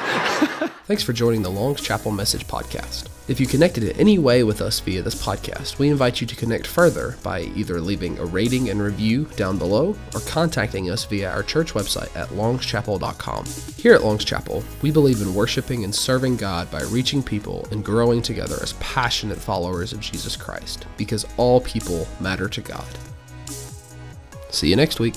Thanks 0.89 1.03
for 1.03 1.13
joining 1.13 1.43
the 1.43 1.51
Long's 1.51 1.83
Chapel 1.83 2.11
Message 2.11 2.47
Podcast. 2.47 3.09
If 3.29 3.39
you 3.39 3.47
connected 3.47 3.85
in 3.85 3.95
any 4.01 4.19
way 4.19 4.43
with 4.43 4.63
us 4.63 4.81
via 4.81 5.03
this 5.03 5.23
podcast, 5.23 5.79
we 5.79 5.91
invite 5.91 6.23
you 6.23 6.27
to 6.27 6.35
connect 6.35 6.67
further 6.67 7.19
by 7.23 7.43
either 7.43 7.79
leaving 7.79 8.19
a 8.19 8.25
rating 8.25 8.71
and 8.71 8.81
review 8.81 9.27
down 9.37 9.59
below 9.59 9.95
or 10.15 10.21
contacting 10.21 10.89
us 10.89 11.05
via 11.05 11.31
our 11.31 11.43
church 11.43 11.75
website 11.75 12.17
at 12.17 12.31
longschapel.com. 12.31 13.45
Here 13.77 13.93
at 13.93 14.03
Long's 14.03 14.25
Chapel, 14.25 14.65
we 14.81 14.91
believe 14.91 15.21
in 15.21 15.35
worshiping 15.35 15.85
and 15.85 15.95
serving 15.95 16.39
God 16.39 16.71
by 16.71 16.81
reaching 16.85 17.23
people 17.23 17.69
and 17.71 17.85
growing 17.85 18.23
together 18.23 18.57
as 18.63 18.73
passionate 18.75 19.37
followers 19.37 19.93
of 19.93 20.01
Jesus 20.01 20.35
Christ 20.35 20.87
because 20.97 21.27
all 21.37 21.61
people 21.61 22.09
matter 22.21 22.49
to 22.49 22.63
God. 22.63 22.89
See 24.49 24.71
you 24.71 24.77
next 24.77 25.01
week. 25.01 25.17